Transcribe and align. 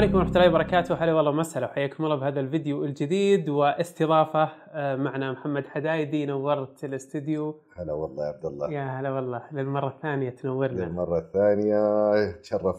عليكم 0.00 0.16
ورحمة 0.16 0.36
الله 0.36 0.48
وبركاته، 0.48 0.94
هلا 0.94 1.14
والله 1.14 1.30
وسهلا 1.30 1.66
وحياكم 1.66 2.04
الله 2.04 2.16
بهذا 2.16 2.40
الفيديو 2.40 2.84
الجديد. 2.84 3.48
واستضافة 3.48 4.48
آه، 4.72 4.96
معنا 4.96 5.32
محمد 5.32 5.66
حدايدي 5.66 6.26
نورت 6.26 6.84
الاستديو. 6.84 7.60
هلا 7.76 7.92
والله 7.92 8.24
يا 8.24 8.28
عبد 8.28 8.46
الله. 8.46 8.72
يا 8.72 9.00
هلا 9.00 9.10
والله 9.10 9.42
للمرة 9.52 9.88
الثانية 9.88 10.30
تنورنا. 10.30 10.84
للمرة 10.84 11.18
الثانية 11.18 12.32
تشرف 12.32 12.76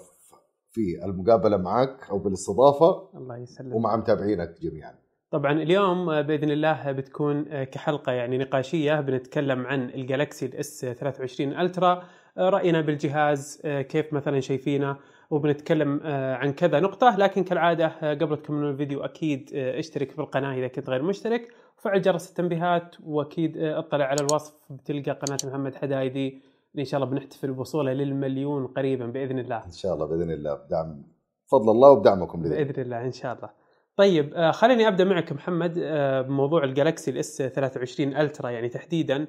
في 0.72 1.06
المقابلة 1.06 1.58
معك 1.58 2.10
أو 2.10 2.20
بالاستضافة. 2.20 3.10
الله 3.16 3.38
يسلمك. 3.38 3.76
ومع 3.76 3.96
متابعينك 3.96 4.56
جميعا. 4.62 4.94
طبعا 5.32 5.52
اليوم 5.52 6.10
آه، 6.10 6.22
بإذن 6.22 6.52
الله 6.52 6.92
بتكون 6.92 7.46
آه، 7.48 7.64
كحلقة 7.64 8.12
يعني 8.12 8.38
نقاشية. 8.38 9.02
بنتكلم 9.02 9.68
عن 9.68 9.90
ال 9.90 9.98
Galaxy 9.98 10.46
ال 10.46 10.66
S 10.66 10.86
23 11.00 11.60
Ultra 11.60 12.04
رأينا 12.38 12.82
بالجهاز 12.82 13.62
كيف 13.66 14.14
مثلا 14.14 14.40
شايفينه؟ 14.40 14.98
وبنتكلم 15.32 16.00
آه، 16.04 16.36
عن 16.36 16.54
كذا 16.54 16.80
نقطة. 16.80 17.16
لكن 17.18 17.44
كالعادة 17.44 17.86
آه، 17.86 18.14
قبل 18.14 18.38
تكملون 18.38 18.72
الفيديو 18.72 19.04
أكيد 19.04 19.52
آه، 19.56 19.80
اشترك 19.80 20.12
في 20.12 20.20
القناة 20.20 20.54
إذا 20.54 20.68
كنت 20.68 20.90
غير 20.90 21.04
مشترك. 21.04 21.48
وفعل 21.78 22.02
جرس 22.02 22.30
التنبيهات 22.30 22.96
وأكيد 23.04 23.58
آه، 23.58 23.80
اطلع 23.80 24.06
على 24.06 24.20
الوصف 24.22 24.54
بتلقى 24.70 25.12
قناة 25.12 25.38
محمد 25.46 25.76
حدايدي. 25.76 26.42
إن 26.80 26.86
شاء 26.86 27.02
الله 27.02 27.12
بنحتفل 27.12 27.54
بوصوله 27.54 27.94
للمليون 27.94 28.68
قريبا 28.68 29.06
بإذن 29.06 29.40
الله. 29.40 29.66
إن 29.66 29.72
شاء 29.72 29.94
الله 29.94 30.06
بإذن 30.06 30.32
الله. 30.32 30.54
بدعم 30.54 31.04
بفضل 31.48 31.72
الله 31.72 31.92
وبدعمكم 31.92 32.42
بإذن 32.42 32.54
الله. 32.54 32.64
بإذن 32.64 32.84
الله 32.84 33.06
إن 33.06 33.12
شاء 33.12 33.36
الله. 33.36 33.50
طيب 33.96 34.52
خليني 34.52 34.88
أبدأ 34.88 35.04
معك 35.04 35.32
محمد 35.32 35.80
بموضوع 36.28 36.64
ال 36.64 36.70
Galaxy 36.70 37.12
ال 37.12 37.25
S 37.25 37.38
23 37.38 38.16
Ultra 38.16 38.50
يعني 38.50 38.70
تحديدا 38.70 39.28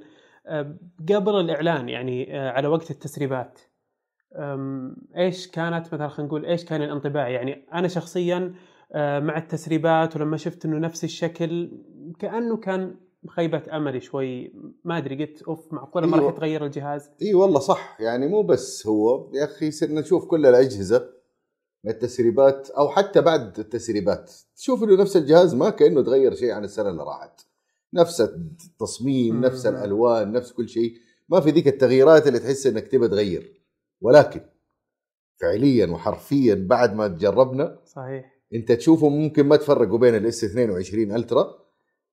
قبل 1.09 1.41
الإعلان 1.41 1.89
يعني 1.89 2.39
على 2.39 2.69
وقت 2.69 2.91
التسريبات. 2.91 3.61
إيش 5.17 5.49
كانت 5.49 5.87
مثلا 5.87 6.09
خلينا 6.09 6.29
نقول 6.29 6.47
إيش 6.47 6.65
كان 6.65 6.83
الانطباع؟ 6.83 7.29
يعني 7.29 7.67
أنا 7.75 7.89
شخصيا 7.89 8.55
آه، 8.95 9.20
مع 9.20 9.39
التسريبات 9.39 10.17
ولما 10.17 10.37
شفت 10.37 10.65
إنه 10.65 10.79
نفس 10.79 11.05
الشكل 11.05 11.73
كأنه 12.19 12.56
كان 12.56 12.95
خيبة 13.29 13.62
أملي 13.73 14.01
شوي. 14.01 14.53
ما 14.84 14.98
أدري 14.98 15.25
قلت 15.25 15.43
أوف 15.43 15.73
معقولة 15.73 16.06
ما 16.06 16.17
راح 16.17 16.23
أيوة. 16.23 16.33
يتغير 16.33 16.65
الجهاز؟ 16.65 17.11
إي 17.23 17.34
والله 17.34 17.61
صح. 17.61 17.97
يعني 18.01 18.29
مو 18.29 18.43
بس 18.43 18.87
هو. 18.87 19.31
يا 19.34 19.45
أخي 19.45 19.71
صرنا 19.71 20.01
نشوف 20.01 20.25
كل 20.25 20.47
الأجهزة 20.47 21.09
التسريبات 21.87 22.71
أو 22.71 22.89
حتى 22.89 23.21
بعد 23.21 23.59
التسريبات. 23.59 24.33
تشوف 24.56 24.84
إنه 24.84 24.97
نفس 24.97 25.17
الجهاز 25.17 25.55
ما 25.55 25.71
كأنه 25.71 26.03
تغير 26.03 26.34
شيء 26.34 26.51
عن 26.51 26.65
السنة 26.65 26.91
اللي 26.91 27.03
راحت. 27.03 27.47
نفس 27.95 28.21
التصميم. 28.21 29.41
نفس 29.41 29.67
الألوان 29.67 30.33
نفس 30.33 30.53
كل 30.53 30.69
شيء. 30.69 30.95
ما 31.28 31.41
في 31.41 31.51
ذيك 31.51 31.69
التغييرات 31.69 32.27
اللي 32.27 32.39
تحس 32.39 32.67
إنك 32.67 32.89
تبى 32.89 33.09
تغير. 33.09 33.62
ولكن 34.03 34.41
فعليا 35.41 35.86
وحرفيا 35.86 36.55
بعد 36.69 36.95
ما 36.95 37.08
جربنا 37.08 37.78
صحيح. 37.86 38.33
أنت 38.55 38.72
تشوفه 38.72 39.09
ممكن 39.09 39.47
ما 39.47 39.56
تفرقوا 39.56 39.98
بين 39.98 40.14
الاس 40.14 40.44
22 40.44 41.12
ألترا 41.12 41.55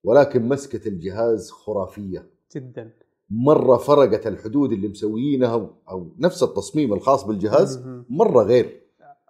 ولكن 0.03 0.47
مسكة 0.47 0.87
الجهاز 0.87 1.51
خرافية. 1.51 2.29
جدا. 2.55 2.91
مرة 3.29 3.77
فرقت 3.77 4.27
الحدود 4.27 4.71
اللي 4.71 4.87
مسويينها 4.87 5.69
أو 5.89 6.11
نفس 6.19 6.43
التصميم 6.43 6.93
الخاص 6.93 7.23
بالجهاز. 7.23 7.87
مرة 8.09 8.43
غير. 8.43 8.81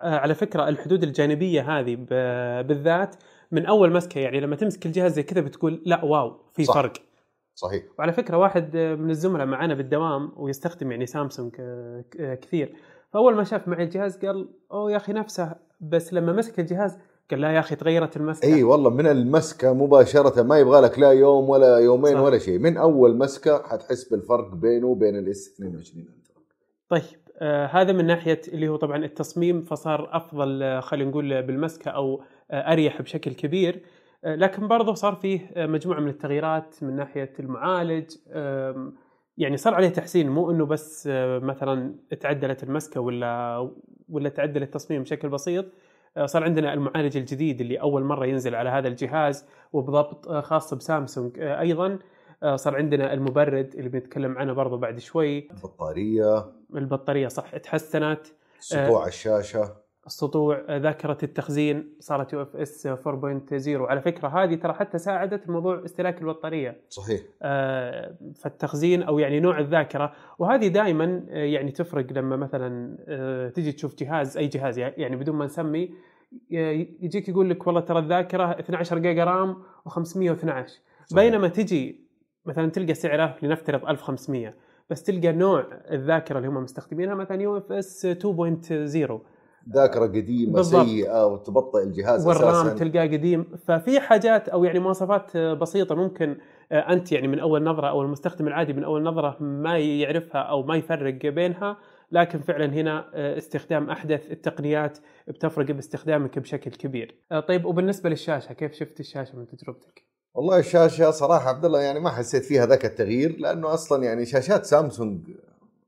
آه، 0.01 0.15
على 0.15 0.35
فكرة 0.35 0.69
الحدود 0.69 1.03
الجانبية 1.03 1.79
هذه 1.79 1.95
بالذات 2.61 3.15
من 3.51 3.65
أول 3.65 3.91
مسكة 3.91 4.19
يعني 4.19 4.39
لما 4.39 4.55
تمسك 4.55 4.85
الجهاز 4.85 5.13
زي 5.13 5.23
كذا 5.23 5.41
بتقول 5.41 5.81
لا 5.85 6.05
wow 6.05 6.37
في 6.53 6.65
صح. 6.65 6.73
فرق. 6.73 6.93
صحيح. 7.59 7.83
وعلى 7.99 8.13
فكرة 8.13 8.37
واحد 8.37 8.77
من 8.77 9.09
الزملاء 9.09 9.45
معنا 9.45 9.73
بالدوام 9.73 10.31
ويستخدم 10.37 10.91
يعني 10.91 11.05
سامسونج 11.05 11.55
آه، 11.59 12.03
كثير. 12.41 12.73
فأول 13.13 13.35
ما 13.35 13.43
شاف 13.43 13.67
معي 13.67 13.83
الجهاز 13.83 14.17
قال 14.17 14.49
أوه 14.71 14.91
يا 14.91 14.97
أخي 14.97 15.13
نفسه. 15.13 15.55
بس 15.81 16.13
لما 16.13 16.33
مسك 16.33 16.59
الجهاز 16.59 16.97
قال 17.31 17.41
لا 17.41 17.51
يا 17.51 17.59
أخي 17.59 17.75
تغيرت 17.75 18.17
المسكة. 18.17 18.45
إي 18.45 18.63
والله 18.63 18.89
من 18.89 19.07
المسكة 19.07 19.73
مباشرة 19.73 20.41
ما 20.43 20.59
يبغى 20.59 20.81
لك 20.81 20.99
لا 20.99 21.11
يوم 21.11 21.49
ولا 21.49 21.77
يومين 21.77 22.13
صح. 22.13 22.19
ولا 22.21 22.37
شيء. 22.37 22.59
من 22.59 22.77
أول 22.77 23.17
مسكة 23.17 23.63
حتحس 23.67 24.03
بالفرق 24.09 24.55
بينه 24.55 24.87
وبين 24.87 25.15
ال 25.17 25.35
S 25.35 25.53
22 25.55 26.03
Ultra 26.03 26.43
طيب 26.89 27.19
آه 27.41 27.65
هذا 27.65 27.91
من 27.91 28.05
ناحية 28.05 28.41
اللي 28.47 28.67
هو 28.67 28.75
طبعا 28.75 29.05
التصميم 29.05 29.61
فصار 29.61 30.09
أفضل 30.11 30.63
آه، 30.63 30.79
خلينا 30.79 31.09
نقول 31.09 31.41
بالمسكة 31.41 31.91
أو 31.91 32.21
آه 32.51 32.73
أريح 32.73 33.01
بشكل 33.01 33.33
كبير. 33.33 33.81
لكن 34.23 34.67
برضه 34.67 34.93
صار 34.93 35.15
فيه 35.15 35.51
آه، 35.55 35.65
مجموعة 35.65 35.99
من 35.99 36.09
التغييرات 36.09 36.75
من 36.83 36.95
ناحية 36.95 37.33
المعالج. 37.39 38.15
يعني 39.37 39.57
صار 39.57 39.73
عليه 39.75 39.89
تحسين 39.89 40.29
مو 40.29 40.51
إنه 40.51 40.65
بس 40.65 41.07
آه، 41.11 41.39
مثلا 41.39 41.95
تعدلت 42.19 42.63
المسكة 42.63 43.01
ولا 43.01 43.69
ولا 44.09 44.29
تعدل 44.29 44.63
التصميم 44.63 45.01
بشكل 45.03 45.29
بسيط. 45.29 45.65
آه، 46.17 46.25
صار 46.25 46.43
عندنا 46.43 46.73
المعالج 46.73 47.17
الجديد 47.17 47.61
اللي 47.61 47.81
أول 47.81 48.03
مرة 48.03 48.25
ينزل 48.25 48.55
على 48.55 48.69
هذا 48.69 48.87
الجهاز 48.87 49.45
وبضبط 49.73 50.27
آه، 50.27 50.41
خاص 50.41 50.73
بسامسونج 50.73 51.39
آه، 51.39 51.59
أيضا. 51.59 51.99
آه، 52.43 52.55
صار 52.55 52.75
عندنا 52.75 53.13
المبرد 53.13 53.75
اللي 53.75 53.89
بنتكلم 53.89 54.37
عنه 54.37 54.53
برضه 54.53 54.77
بعد 54.77 54.99
شوي. 54.99 55.47
البطارية. 55.51 56.45
البطارية 56.75 57.27
صح 57.27 57.57
تحسنت. 57.57 58.21
سطوع 58.59 59.07
الشاشة. 59.07 59.75
السطوع 60.05 60.63
آه، 60.67 60.77
ذاكرة 60.77 61.17
التخزين 61.23 61.95
صارت 61.99 62.33
UFS 62.33 62.87
4.0 62.87 63.67
على 63.67 64.01
فكرة 64.01 64.27
هذه 64.27 64.55
ترى 64.55 64.73
حتى 64.73 64.97
ساعدت 64.97 65.49
موضوع 65.49 65.85
استهلاك 65.85 66.21
البطاريه 66.21 66.81
صحيح. 66.89 67.21
آه، 67.41 68.17
فالتخزين 68.35 69.03
أو 69.03 69.19
يعني 69.19 69.39
نوع 69.39 69.59
الذاكرة 69.59 70.13
وهذه 70.39 70.67
دائما 70.67 71.23
يعني 71.29 71.71
تفرق 71.71 72.13
لما 72.13 72.35
مثلا 72.35 72.97
آه، 73.07 73.49
تجي 73.49 73.71
تشوف 73.71 73.95
جهاز 73.95 74.37
أي 74.37 74.47
جهاز 74.47 74.77
يعني 74.77 75.15
بدون 75.15 75.35
ما 75.35 75.45
نسمي 75.45 75.93
يجيك 76.49 77.29
يقول 77.29 77.49
لك 77.49 77.67
والله 77.67 77.81
ترى 77.81 77.99
الذاكرة 77.99 78.59
12 78.59 78.97
giga 78.97 79.23
RAM 79.23 79.63
و512 79.89 81.15
بينما 81.15 81.47
تجي 81.47 82.09
مثلا 82.45 82.69
تلقى 82.69 82.93
سعره 82.93 83.37
لنفترض 83.41 83.85
1500 83.85 84.53
بس 84.89 85.03
تلقى 85.03 85.31
نوع 85.31 85.67
الذاكرة 85.91 86.37
اللي 86.37 86.49
هم 86.49 86.63
مستخدمينها 86.63 87.15
مثلا 87.15 87.41
UFS 87.41 88.07
2.0 88.07 89.38
ذاكرة 89.73 90.05
قديمة 90.05 90.53
بالضبط. 90.53 90.85
سيئة 90.85 91.25
وتبطئ 91.25 91.83
الجهاز 91.83 92.27
وال 92.27 92.36
RAM 92.36 92.49
أساسا 92.49 92.75
تلقاه 92.75 93.03
قديم 93.03 93.45
ففي 93.67 93.99
حاجات 93.99 94.49
أو 94.49 94.63
يعني 94.63 94.79
مواصفات 94.79 95.37
بسيطة 95.37 95.95
ممكن 95.95 96.37
آه، 96.71 96.93
أنت 96.93 97.11
يعني 97.11 97.27
من 97.27 97.39
أول 97.39 97.63
نظرة 97.63 97.89
أو 97.89 98.01
المستخدم 98.01 98.47
العادي 98.47 98.73
من 98.73 98.83
أول 98.83 99.03
نظرة 99.03 99.37
ما 99.39 99.77
يعرفها 99.77 100.41
أو 100.41 100.63
ما 100.63 100.75
يفرق 100.75 101.25
بينها 101.25 101.77
لكن 102.11 102.39
فعلا 102.39 102.65
هنا 102.65 103.05
آه، 103.13 103.37
استخدام 103.37 103.89
أحدث 103.89 104.31
التقنيات 104.31 104.97
بتفرق 105.27 105.71
باستخدامك 105.71 106.39
بشكل 106.39 106.71
كبير. 106.71 107.15
آه، 107.31 107.39
طيب 107.39 107.65
وبالنسبة 107.65 108.09
للشاشة 108.09 108.53
كيف 108.53 108.73
شفت 108.73 108.99
الشاشة 108.99 109.37
من 109.37 109.47
تجربتك؟ 109.47 110.05
والله 110.33 110.59
الشاشة 110.59 111.11
صراحة 111.11 111.49
عبد 111.49 111.65
الله 111.65 111.81
يعني 111.81 111.99
ما 111.99 112.09
حسيت 112.09 112.45
فيها 112.45 112.65
ذاك 112.65 112.85
التغيير 112.85 113.35
لأنه 113.39 113.73
أصلا 113.73 114.03
يعني 114.03 114.25
شاشات 114.25 114.65
سامسونج 114.65 115.21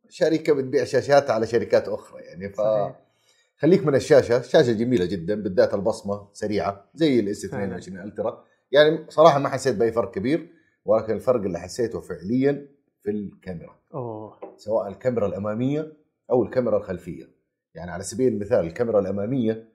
شركة 0.09 0.53
بتبيع 0.53 0.83
شاشات 0.83 1.29
على 1.29 1.47
شركات 1.47 1.87
أخرى 1.87 2.21
يعني 2.21 2.49
ف 2.49 2.55
صحيح. 2.55 2.95
خليك 3.61 3.85
من 3.85 3.95
الشاشة. 3.95 4.37
الشاشة 4.37 4.71
جميلة 4.71 5.05
جدا 5.05 5.35
بالذات 5.35 5.73
البصمة 5.73 6.27
سريعة 6.33 6.89
زي 6.93 7.19
الاس 7.19 7.45
22 7.45 7.99
ألترا. 7.99 8.45
يعني 8.71 9.05
صراحة 9.09 9.39
ما 9.39 9.49
حسيت 9.49 9.75
بأي 9.75 9.91
فرق 9.91 10.11
كبير 10.11 10.53
ولكن 10.85 11.13
الفرق 11.13 11.41
اللي 11.41 11.59
حسيته 11.59 12.01
فعليا 12.01 12.67
في 13.03 13.11
الكاميرا. 13.11 13.79
أوه. 13.93 14.39
سواء 14.57 14.87
الكاميرا 14.87 15.27
الأمامية 15.27 15.93
أو 16.31 16.43
الكاميرا 16.43 16.77
الخلفية. 16.77 17.29
يعني 17.75 17.91
على 17.91 18.03
سبيل 18.03 18.33
المثال 18.33 18.65
الكاميرا 18.65 18.99
الأمامية 18.99 19.69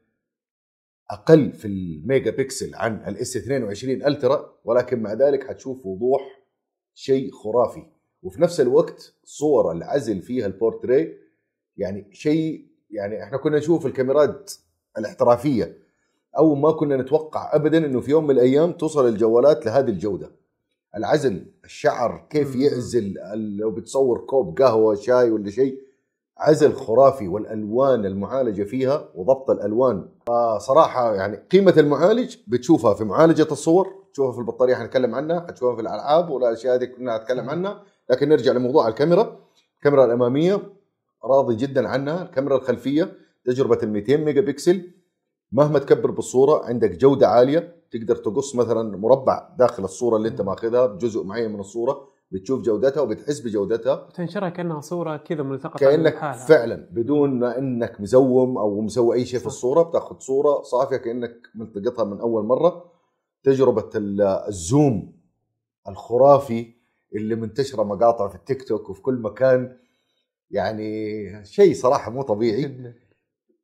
أقل 1.10 1.53
في 1.53 1.64
الميجا 1.64 2.30
بكسل 2.30 2.74
عن 2.74 3.08
ال 3.09 3.37
S22 3.37 4.03
Ultra 4.03 4.54
ولكن 4.64 5.03
مع 5.03 5.12
ذلك 5.12 5.48
حتشوف 5.48 5.86
وضوح 5.86 6.42
شيء 6.94 7.30
خرافي. 7.30 7.86
وفي 8.22 8.42
نفس 8.42 8.60
الوقت 8.60 9.14
صور 9.24 9.72
العزل 9.72 10.22
فيها 10.22 10.47
البورتري 10.47 11.18
يعني 11.76 12.08
شيء 12.12 12.76
يعني 12.91 13.22
إحنا 13.22 13.38
كنا 13.38 13.59
نشوف 13.59 13.86
الكاميرات 13.86 14.53
الاحترافية. 14.98 15.78
أو 16.38 16.54
ما 16.54 16.72
كنا 16.72 16.97
نتوقع 16.97 17.50
ابدا 17.54 17.78
إنه 17.78 18.00
في 18.00 18.10
يوم 18.10 18.24
من 18.24 18.30
الأيام 18.30 18.72
توصل 18.72 19.09
الجوالات 19.09 19.66
لهذه 19.66 19.88
الجودة. 19.88 20.30
العزل 20.97 21.47
الشعر 21.65 22.27
كيف. 22.30 22.56
يعزل 22.56 23.15
لو 23.34 23.71
بتصور 23.71 24.18
كوب 24.18 24.59
قهوة 24.59 24.94
شاي 24.94 25.30
ولا 25.30 25.50
شيء. 25.50 25.80
عزل 26.38 26.72
خرافي 26.72 27.28
والألوان 27.28 28.06
المعالجة 28.06 28.62
فيها 28.62 29.09
وضبط 29.15 29.50
الألوان. 29.50 30.09
فصراحة 30.27 31.15
يعني 31.15 31.36
قيمة 31.36 31.74
المعالج 31.77 32.36
بتشوفها 32.47 32.94
في 32.94 33.04
معالجة 33.04 33.47
الصور 33.50 33.86
تشوفها 34.12 34.32
في 34.32 34.39
البطارية 34.39 34.74
حنتكلم 34.74 35.15
عنها 35.15 35.41
حتشوفها 35.41 35.74
في 35.74 35.82
الألعاب 35.82 36.30
والأشياء 36.30 36.74
هذه 36.74 36.84
كنا 36.84 37.18
نتكلم 37.18 37.50
عنها. 37.50 37.82
لكن 38.10 38.28
نرجع 38.28 38.53
لموضوع 38.53 38.89
الكاميرا. 38.89 39.41
الكاميرا 39.77 40.04
الأمامية 40.04 40.76
راضي 41.24 41.57
جدا 41.57 41.89
عنها. 41.89 42.22
الكاميرا 42.22 42.57
الخلفية 42.57 43.13
تجربة 43.45 43.78
ال 43.83 43.89
200 43.92 44.16
ميجا 44.16 44.41
بكسل. 44.41 44.91
مهما 45.53 45.78
تكبر 45.78 46.10
بالصورة 46.10 46.65
عندك 46.65 46.91
جودة 46.97 47.28
عالية. 47.28 47.77
تقدر 47.91 48.16
تقص 48.16 48.54
مثلا 48.57 48.97
مربع 48.97 49.48
داخل 49.59 49.84
الصورة 49.84 50.16
اللي 50.16 50.28
أنت 50.28 50.41
ماخذها 50.41 50.86
بجزء 50.86 51.24
معين 51.24 51.51
من 51.53 51.60
الصورة. 51.60 52.09
بتشوف 52.30 52.60
جودتها 52.60 53.01
وبتحس 53.01 53.41
بجودتها. 53.41 54.07
وتنشرها 54.09 54.48
كأنها 54.48 54.80
صورة 54.80 55.16
كذا 55.16 55.42
ملتقطة 55.42 55.78
كأنك 55.78 56.13
لحالها. 56.15 56.47
فعلا 56.47 56.89
بدون 56.92 57.39
ما 57.39 57.59
إنك 57.59 58.01
مزوم 58.01 58.59
أو 58.59 58.80
مسوي 58.80 59.16
أي 59.16 59.24
شيء 59.24 59.41
في. 59.41 59.47
الصورة. 59.47 59.83
بتاخذ 59.83 60.18
صورة 60.18 60.63
صافية 60.63 60.97
كأنك 60.97 61.36
ملتقطها 61.54 62.04
من 62.04 62.21
أول 62.21 62.45
مرة. 62.45 62.84
تجربة 63.42 63.91
ال- 63.95 64.21
ال 64.48 64.61
zoom 64.61 65.13
الخرافي 65.89 66.74
اللي 67.15 67.34
منتشرة 67.34 67.83
مقاطع 67.83 68.28
في 68.28 68.34
التيك 68.34 68.68
توك 68.68 68.91
وفي 68.91 69.03
كل 69.03 69.15
مكان. 69.15 69.77
يعني 70.51 71.45
شيء 71.45 71.75
صراحة 71.75 72.10
مو 72.10 72.22
طبيعي. 72.22 72.63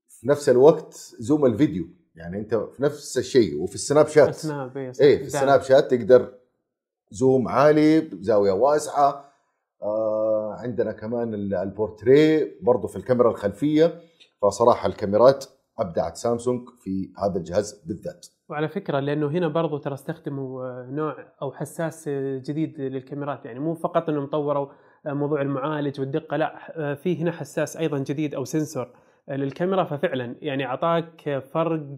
في 0.08 0.28
نفس 0.28 0.48
الوقت 0.48 0.94
zoom 1.18 1.46
الفيديو 1.46 1.84
يعني 2.14 2.38
أنت 2.38 2.54
في 2.54 2.82
نفس 2.82 3.18
الشيء 3.18 3.62
وفي 3.62 3.74
السناب 3.74 4.06
شات. 4.06 4.34
سناب 4.34 4.76
إيه، 4.76 4.92
صح. 4.92 5.02
إيه 5.04 5.16
في 5.16 5.22
دعم. 5.22 5.26
السناب 5.26 5.62
شات 5.62 5.90
تقدر 5.94 6.34
زوم 7.10 7.48
عالي 7.48 8.00
بزاوية 8.00 8.52
واسعة. 8.52 9.32
آه 9.82 10.52
عندنا 10.58 10.92
كمان 10.92 11.34
ال- 11.34 11.54
البورتريه 11.54 12.58
برضو 12.62 12.88
في 12.88 12.96
الكاميرا 12.96 13.30
الخلفية. 13.30 14.00
فصراحة 14.42 14.86
الكاميرات 14.88 15.44
أبدعت 15.78 16.16
سامسونج 16.16 16.68
في 16.80 17.12
هذا 17.18 17.38
الجهاز 17.38 17.82
بالذات. 17.86 18.26
وعلى 18.48 18.68
فكرة 18.68 19.00
لأنه 19.00 19.26
هنا 19.30 19.48
برضو 19.48 19.78
ترى 19.78 19.94
استخدموا 19.94 20.64
آه، 20.64 20.86
نوع 20.90 21.32
أو 21.42 21.52
حساس 21.52 22.08
آه، 22.08 22.38
جديد 22.38 22.80
للكاميرات. 22.80 23.44
يعني 23.44 23.58
مو 23.60 23.74
فقط 23.74 24.08
إنهم 24.08 24.26
طوروا 24.26 24.66
موضوع 25.06 25.42
المعالج 25.42 26.00
والدقة 26.00 26.36
لا 26.36 26.54
آه، 26.76 26.94
في 26.94 27.22
هنا 27.22 27.32
حساس 27.32 27.76
أيضا 27.76 27.98
جديد 27.98 28.34
أو 28.34 28.44
سنسور 28.44 28.90
آه، 29.28 29.36
للكاميرا. 29.36 29.84
ففعلا 29.84 30.36
يعني 30.40 30.66
أعطاك 30.66 31.42
فرق 31.52 31.96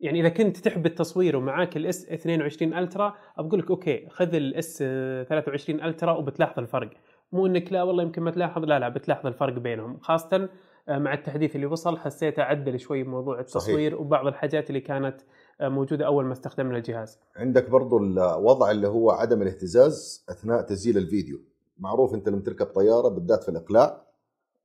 يعني 0.00 0.20
إذا 0.20 0.28
كنت 0.28 0.56
تحب 0.56 0.86
التصوير 0.86 1.36
ومعاك 1.36 1.76
ال 1.76 2.08
S22 2.08 2.74
Ultra 2.74 3.14
أقول 3.38 3.60
لك 3.60 3.70
okay 3.70 4.08
خذ 4.10 4.34
ال 4.34 4.78
S23 4.78 5.82
Ultra 5.82 6.12
وبتلاحظ 6.12 6.58
الفرق. 6.58 6.90
مو 7.32 7.46
إنك 7.46 7.72
لا 7.72 7.82
والله 7.82 8.02
يمكن 8.02 8.22
ما 8.22 8.30
تلاحظ 8.30 8.64
لا 8.64 8.78
لا 8.78 8.88
بتلاحظ 8.88 9.26
الفرق 9.26 9.52
بينهم. 9.58 9.98
خاصة 10.00 10.48
آه، 10.88 10.98
مع 10.98 11.14
التحديث 11.14 11.56
اللي 11.56 11.66
وصل 11.66 11.98
حسيته 11.98 12.42
عدل 12.42 12.80
شوي 12.80 13.04
موضوع 13.04 13.40
التصوير 13.40 13.96
وبعض 14.00 14.26
الحاجات 14.26 14.68
اللي 14.68 14.80
كانت 14.80 15.20
موجودة 15.60 16.06
أول 16.06 16.24
ما 16.24 16.32
استخدمنا 16.32 16.76
الجهاز. 16.76 17.20
عندك 17.36 17.70
برضو 17.70 17.98
الوضع 17.98 18.70
اللي 18.70 18.88
هو 18.88 19.10
عدم 19.10 19.42
الاهتزاز 19.42 20.26
أثناء 20.30 20.62
تسجيل 20.62 20.98
الفيديو. 20.98 21.53
معروف 21.78 22.14
انت 22.14 22.28
لما 22.28 22.40
تركب 22.40 22.66
طيارة 22.66 23.08
بالذات 23.08 23.42
في 23.42 23.48
الإقلاع 23.48 24.02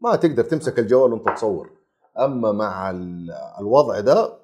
ما 0.02 0.16
تقدر 0.16 0.44
تمسك 0.44 0.80
الجوال 0.80 1.14
وانت 1.14 1.30
تصور 1.30 1.70
أما 2.20 2.52
مع 2.52 2.90
ال- 2.90 3.32
الوضع 3.60 4.00
ده 4.00 4.40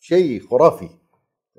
شيء 0.00 0.40
خرافي. 0.40 0.88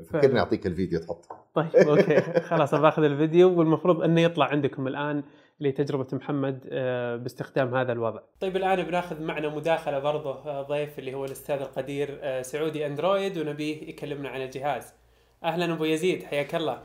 فكرني 0.09 0.39
أعطيك 0.39 0.68
الفيديو 0.68 1.00
تحطه 1.00 1.36
طيب 1.53 1.75
أوكي 1.75 2.21
خلاص 2.21 2.75
باخذ 2.75 3.03
الفيديو 3.03 3.59
والمفروض 3.59 4.01
إنه 4.03 4.21
يطلع 4.21 4.45
عندكم 4.45 4.88
الآن 4.88 5.24
لتجربة 5.59 6.07
محمد 6.13 6.68
آه، 6.71 7.15
باستخدام 7.15 7.75
هذا 7.75 7.92
الوضع. 7.92 8.19
طيب 8.39 8.56
الآن 8.57 8.83
بناخذ 8.83 9.21
معنا 9.21 9.50
مداخلة 9.56 10.00
برضه 10.00 10.31
آه، 10.31 10.62
ضيف 10.62 11.00
اللي 11.00 11.13
هو 11.13 11.25
الأستاذ 11.25 11.62
القدير 11.62 12.19
آه، 12.21 12.42
سعودي 12.42 12.86
أندرويد 12.86 13.38
ونبيه 13.38 13.89
يكلمنا 13.89 14.30
عن 14.30 14.42
الجهاز. 14.42 14.94
أهلا 15.44 15.74
أبو 15.74 15.83
يزيد 15.83 16.24
حياك 16.24 16.56
الله. 16.56 16.83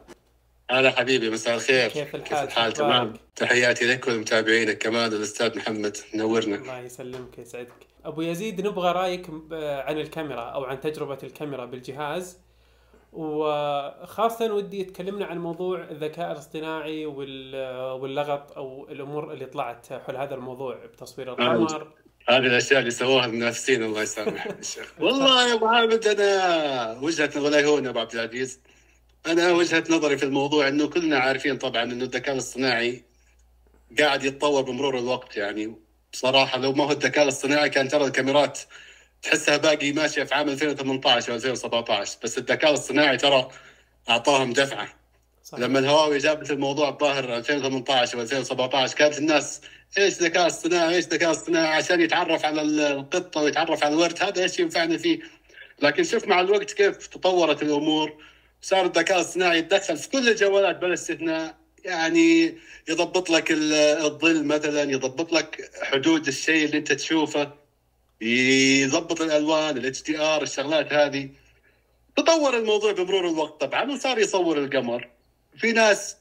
هلا 0.70 0.90
حبيبي 0.90 1.30
مساء 1.30 1.54
الخير. 1.54 1.88
كيف 1.90 2.14
الحال؟ 2.14 2.22
كيف 2.22 2.52
الحال؟ 2.52 2.72
تمام. 2.72 3.14
تحياتي 3.36 3.84
لك 3.84 4.08
ولمتابعينك 4.08 4.78
كمان 4.78 5.12
الأستاذ 5.12 5.56
محمد 5.58 5.96
نورنا. 6.14 6.56
الله 6.56 6.78
يسلمك 6.78 7.38
يسعدك. 7.38 7.86
أبو 8.04 8.22
يزيد 8.22 8.66
نبغى 8.66 8.92
رأيك 8.92 9.26
عن 9.52 9.98
الكاميرا 9.98 10.40
أو 10.42 10.64
عن 10.64 10.80
تجربة 10.80 11.18
الكاميرا 11.22 11.64
بالجهاز. 11.64 12.38
وخاصة 13.12 14.54
ودي 14.54 14.84
تكلمنا 14.84 15.24
عن 15.26 15.38
موضوع 15.38 15.82
الذكاء 15.90 16.32
الاصطناعي 16.32 17.06
وال- 17.06 17.90
واللغط 18.00 18.52
أو 18.52 18.88
الأمور 18.90 19.32
اللي 19.32 19.46
طلعت 19.46 19.92
حول 19.92 20.16
هذا 20.16 20.34
الموضوع 20.34 20.86
بتصوير 20.86 21.30
القمر. 21.32 21.92
هذه 22.28 22.46
الأشياء 22.46 22.80
اللي 22.80 22.90
سووها 22.90 23.24
المنافسين 23.26 23.82
الله 23.82 24.02
يسامح 24.02 24.46
الشيخ 24.46 24.92
والله 25.00 25.48
يا 25.48 25.54
أبو 25.54 25.66
عابد 25.66 26.06
أنا 26.06 26.98
وجهة 27.02 27.30
ولا 27.42 27.64
هون 27.66 27.86
أبو 27.86 27.98
عبد 27.98 28.14
العزيز. 28.14 28.60
أنا 29.26 29.52
وجهة 29.52 29.84
نظري 29.90 30.17
في 30.19 30.23
الموضوع 30.23 30.69
إنه 30.69 30.88
كلنا 30.88 31.19
عارفين 31.19 31.58
طبعا 31.58 31.82
إنه 31.82 32.05
الذكاء 32.05 32.34
الاصطناعي 32.34 33.05
قاعد 33.99 34.25
يتطور 34.25 34.62
بمرور 34.62 34.99
الوقت. 34.99 35.37
يعني 35.37 35.76
بصراحة 36.12 36.58
لو 36.58 36.73
ما 36.73 36.84
هو 36.84 36.93
الذكاء 36.93 37.25
الاصطناعي 37.25 37.70
كان 37.70 37.88
ترى 37.88 38.05
الكاميرات 38.05 38.61
تحسها 39.23 39.56
باقي 39.56 39.93
ماشية 39.93 40.25
في 40.25 40.34
عام 40.34 40.49
2018 40.49 41.32
و 41.32 41.34
2017 41.34 42.19
بس 42.23 42.38
الذكاء 42.38 42.70
الاصطناعي 42.70 43.17
ترى 43.17 43.49
أعطاهم 44.08 44.52
دفعة. 44.52 44.88
صح. 45.44 45.58
لما 45.58 45.79
الهواوي 45.79 46.19
جابت 46.19 46.50
الموضوع 46.50 46.88
الظاهر 46.88 47.37
2018 47.37 48.19
و 48.19 48.20
2017 48.20 48.94
كانت 48.94 49.19
الناس 49.19 49.61
إيش 49.99 50.14
ذكاء 50.14 50.46
اصطناعي 50.46 50.96
إيش 50.96 51.05
ذكاء 51.05 51.31
اصطناعي 51.31 51.76
عشان 51.76 52.00
يتعرف 52.00 52.44
على 52.44 52.62
القطة 52.62 53.40
ويتعرف 53.40 53.84
على 53.84 53.94
الورد 53.94 54.22
هذا 54.22 54.43
إيش 54.43 54.58
ينفعنا 54.58 54.99
فيه؟ 54.99 55.20
لكن 55.82 56.05
شوف 56.05 56.29
مع 56.29 56.40
الوقت 56.40 56.70
كيف 56.70 57.06
تطورت 57.06 57.62
الأمور. 57.62 58.12
صار 58.62 58.87
الذكاء 58.87 59.17
الاصطناعي 59.17 59.58
يتدخل 59.58 59.97
في 59.97 60.08
كل 60.08 60.29
الجوالات 60.29 60.76
بلا 60.76 60.94
استثناء. 60.94 61.56
يعني 61.85 62.58
يضبط 62.88 63.31
لك 63.31 63.50
ال- 63.53 63.73
الظل 64.05 64.44
مثلا 64.44 64.82
يضبط 64.82 65.32
لك 65.32 65.70
حدود 65.82 66.26
الشيء 66.26 66.64
اللي 66.64 66.79
أنت 66.79 66.93
تشوفه 66.93 67.53
يضبط 68.20 69.20
الألوان 69.20 69.76
ال 69.76 70.02
HDR 70.02 70.43
الشغلات 70.43 70.93
هذه. 70.93 71.31
تطور 72.17 72.56
الموضوع 72.56 72.93
بمرور 72.93 73.29
الوقت 73.29 73.61
طبعا 73.61 73.93
وصار 73.93 74.19
يصور 74.19 74.58
القمر. 74.58 75.08
في 75.58 75.73
ناس 75.73 76.17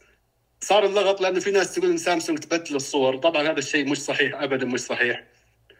صار 0.61 0.85
اللغط 0.85 1.21
لأنه 1.21 1.39
في 1.39 1.51
ناس 1.51 1.75
تقول 1.75 1.89
إن 1.91 1.97
سامسونج 1.97 2.39
تبدل 2.39 2.75
الصور. 2.75 3.17
طبعا 3.17 3.51
هذا 3.51 3.59
الشيء 3.59 3.89
مش 3.89 3.97
صحيح 3.97 4.41
ابدا 4.41 4.65
مش 4.65 4.79
صحيح. 4.79 5.23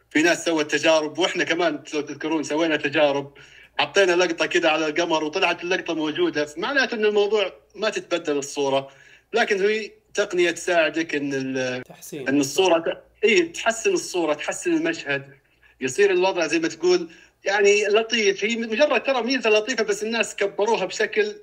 في 0.10 0.22
ناس 0.22 0.46
سوت 0.46 0.72
تجارب 0.72 1.18
وإحنا 1.20 1.44
كمان 1.44 1.84
لو 1.94 2.02
تذكرون 2.02 2.44
سوينا 2.44 2.76
تجارب. 2.76 3.34
حطينا 3.80 4.12
لقطة 4.12 4.46
كده 4.46 4.72
على 4.72 4.88
القمر 4.88 5.24
وطلعت 5.24 5.64
اللقطة 5.64 5.94
موجودة. 5.94 6.48
معناته 6.58 6.96
إن 6.96 7.06
الموضوع 7.06 7.54
ما 7.76 7.90
تتبدل 7.90 8.38
الصورة 8.38 8.92
لكن 9.34 9.62
هي 9.62 9.92
تقنية 10.14 10.52
تساعدك 10.52 11.16
إن 11.16 11.84
تحسين. 11.86 12.28
إن 12.28 12.40
الصورة 12.40 13.04
اي 13.24 13.42
تحسن 13.42 13.94
الصورة 13.94 14.34
تحسن 14.34 14.74
المشهد. 14.74 15.30
يصير 15.82 16.12
الوضع 16.12 16.48
زي 16.48 16.60
ما 16.60 16.68
تقول 16.68 17.10
يعني 17.46 17.88
لطيف. 17.88 18.44
هي 18.44 18.56
مجرد 18.56 19.04
ترى 19.04 19.22
ميزة 19.22 19.50
لطيفة 19.50 19.84
بس 19.84 20.04
الناس 20.04 20.36
كبروها 20.36 20.86
بشكل 20.86 21.36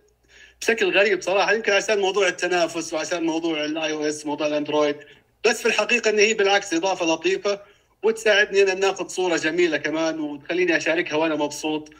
بشكل 0.61 0.99
غريب 0.99 1.23
صراحة. 1.23 1.53
يمكن 1.53 1.73
عشان 1.73 1.99
موضوع 1.99 2.29
التنافس 2.29 2.93
وعشان 2.93 3.23
موضوع 3.23 3.65
ال 3.65 3.93
iOS 3.93 4.27
موضوع 4.27 4.47
الأندرويد. 4.47 4.97
بس 5.45 5.63
في 5.63 5.67
الحقيقة 5.67 6.11
إن 6.11 6.19
هي 6.19 6.35
بالعكس 6.35 6.75
إضافة 6.75 7.07
لطيفة 7.07 7.61
وتساعدني 8.03 8.73
إن 8.73 8.81
ناخذ 8.81 9.09
صورة 9.09 9.37
جميلة 9.37 9.77
كمان 9.77 10.21
وتخليني 10.21 10.77
أشاركها 10.77 11.17
وأنا 11.17 11.37
مبسوط. 11.37 11.91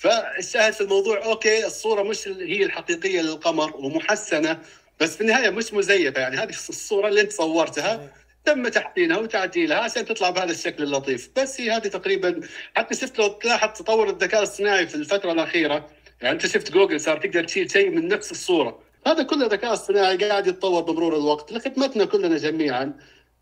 فالشاهد 0.00 0.72
في 0.72 0.80
الموضوع 0.80 1.24
okay 1.24 1.66
الصورة 1.66 2.02
مش 2.02 2.28
هي 2.28 2.64
الحقيقية 2.64 3.20
للقمر 3.20 3.76
ومحسنة 3.76 4.58
بس 5.00 5.16
في 5.16 5.20
النهاية 5.20 5.50
مش 5.50 5.74
مزيفة 5.74 6.20
يعني. 6.20 6.36
هذه 6.36 6.48
الصورة 6.48 7.08
اللي 7.08 7.20
أنت 7.20 7.32
صورتها 7.32 8.10
تم 8.44 8.68
تحسينها 8.68 9.18
وتعديلها 9.18 9.76
عشان 9.78 10.04
تطلع 10.04 10.30
بهذا 10.30 10.50
الشكل 10.50 10.82
اللطيف. 10.82 11.30
بس 11.36 11.60
هي 11.60 11.70
هذه 11.70 11.88
تقريبا 11.88 12.40
حتى 12.76 12.94
شفت 12.94 13.18
لو 13.18 13.28
تلاحظ 13.28 13.78
تطور 13.78 14.10
الذكاء 14.10 14.40
الاصطناعي 14.40 14.86
في 14.86 14.94
الفترة 14.94 15.32
الأخيرة 15.32 15.90
يعني 16.22 16.34
أنت 16.34 16.46
شفت 16.46 16.72
جوجل 16.72 17.00
صار 17.00 17.16
تقدر 17.16 17.44
تشيل 17.44 17.70
شيء 17.70 17.90
من 17.90 18.08
نفس 18.08 18.30
الصورة. 18.30 18.78
هذا 19.06 19.22
كله 19.22 19.46
ذكاء 19.46 19.72
اصطناعي 19.72 20.16
قاعد 20.16 20.46
يتطور 20.46 20.82
بمرور 20.82 21.16
الوقت 21.16 21.52
لخدمتنا 21.52 22.04
كلنا 22.04 22.36
جميعا. 22.38 22.92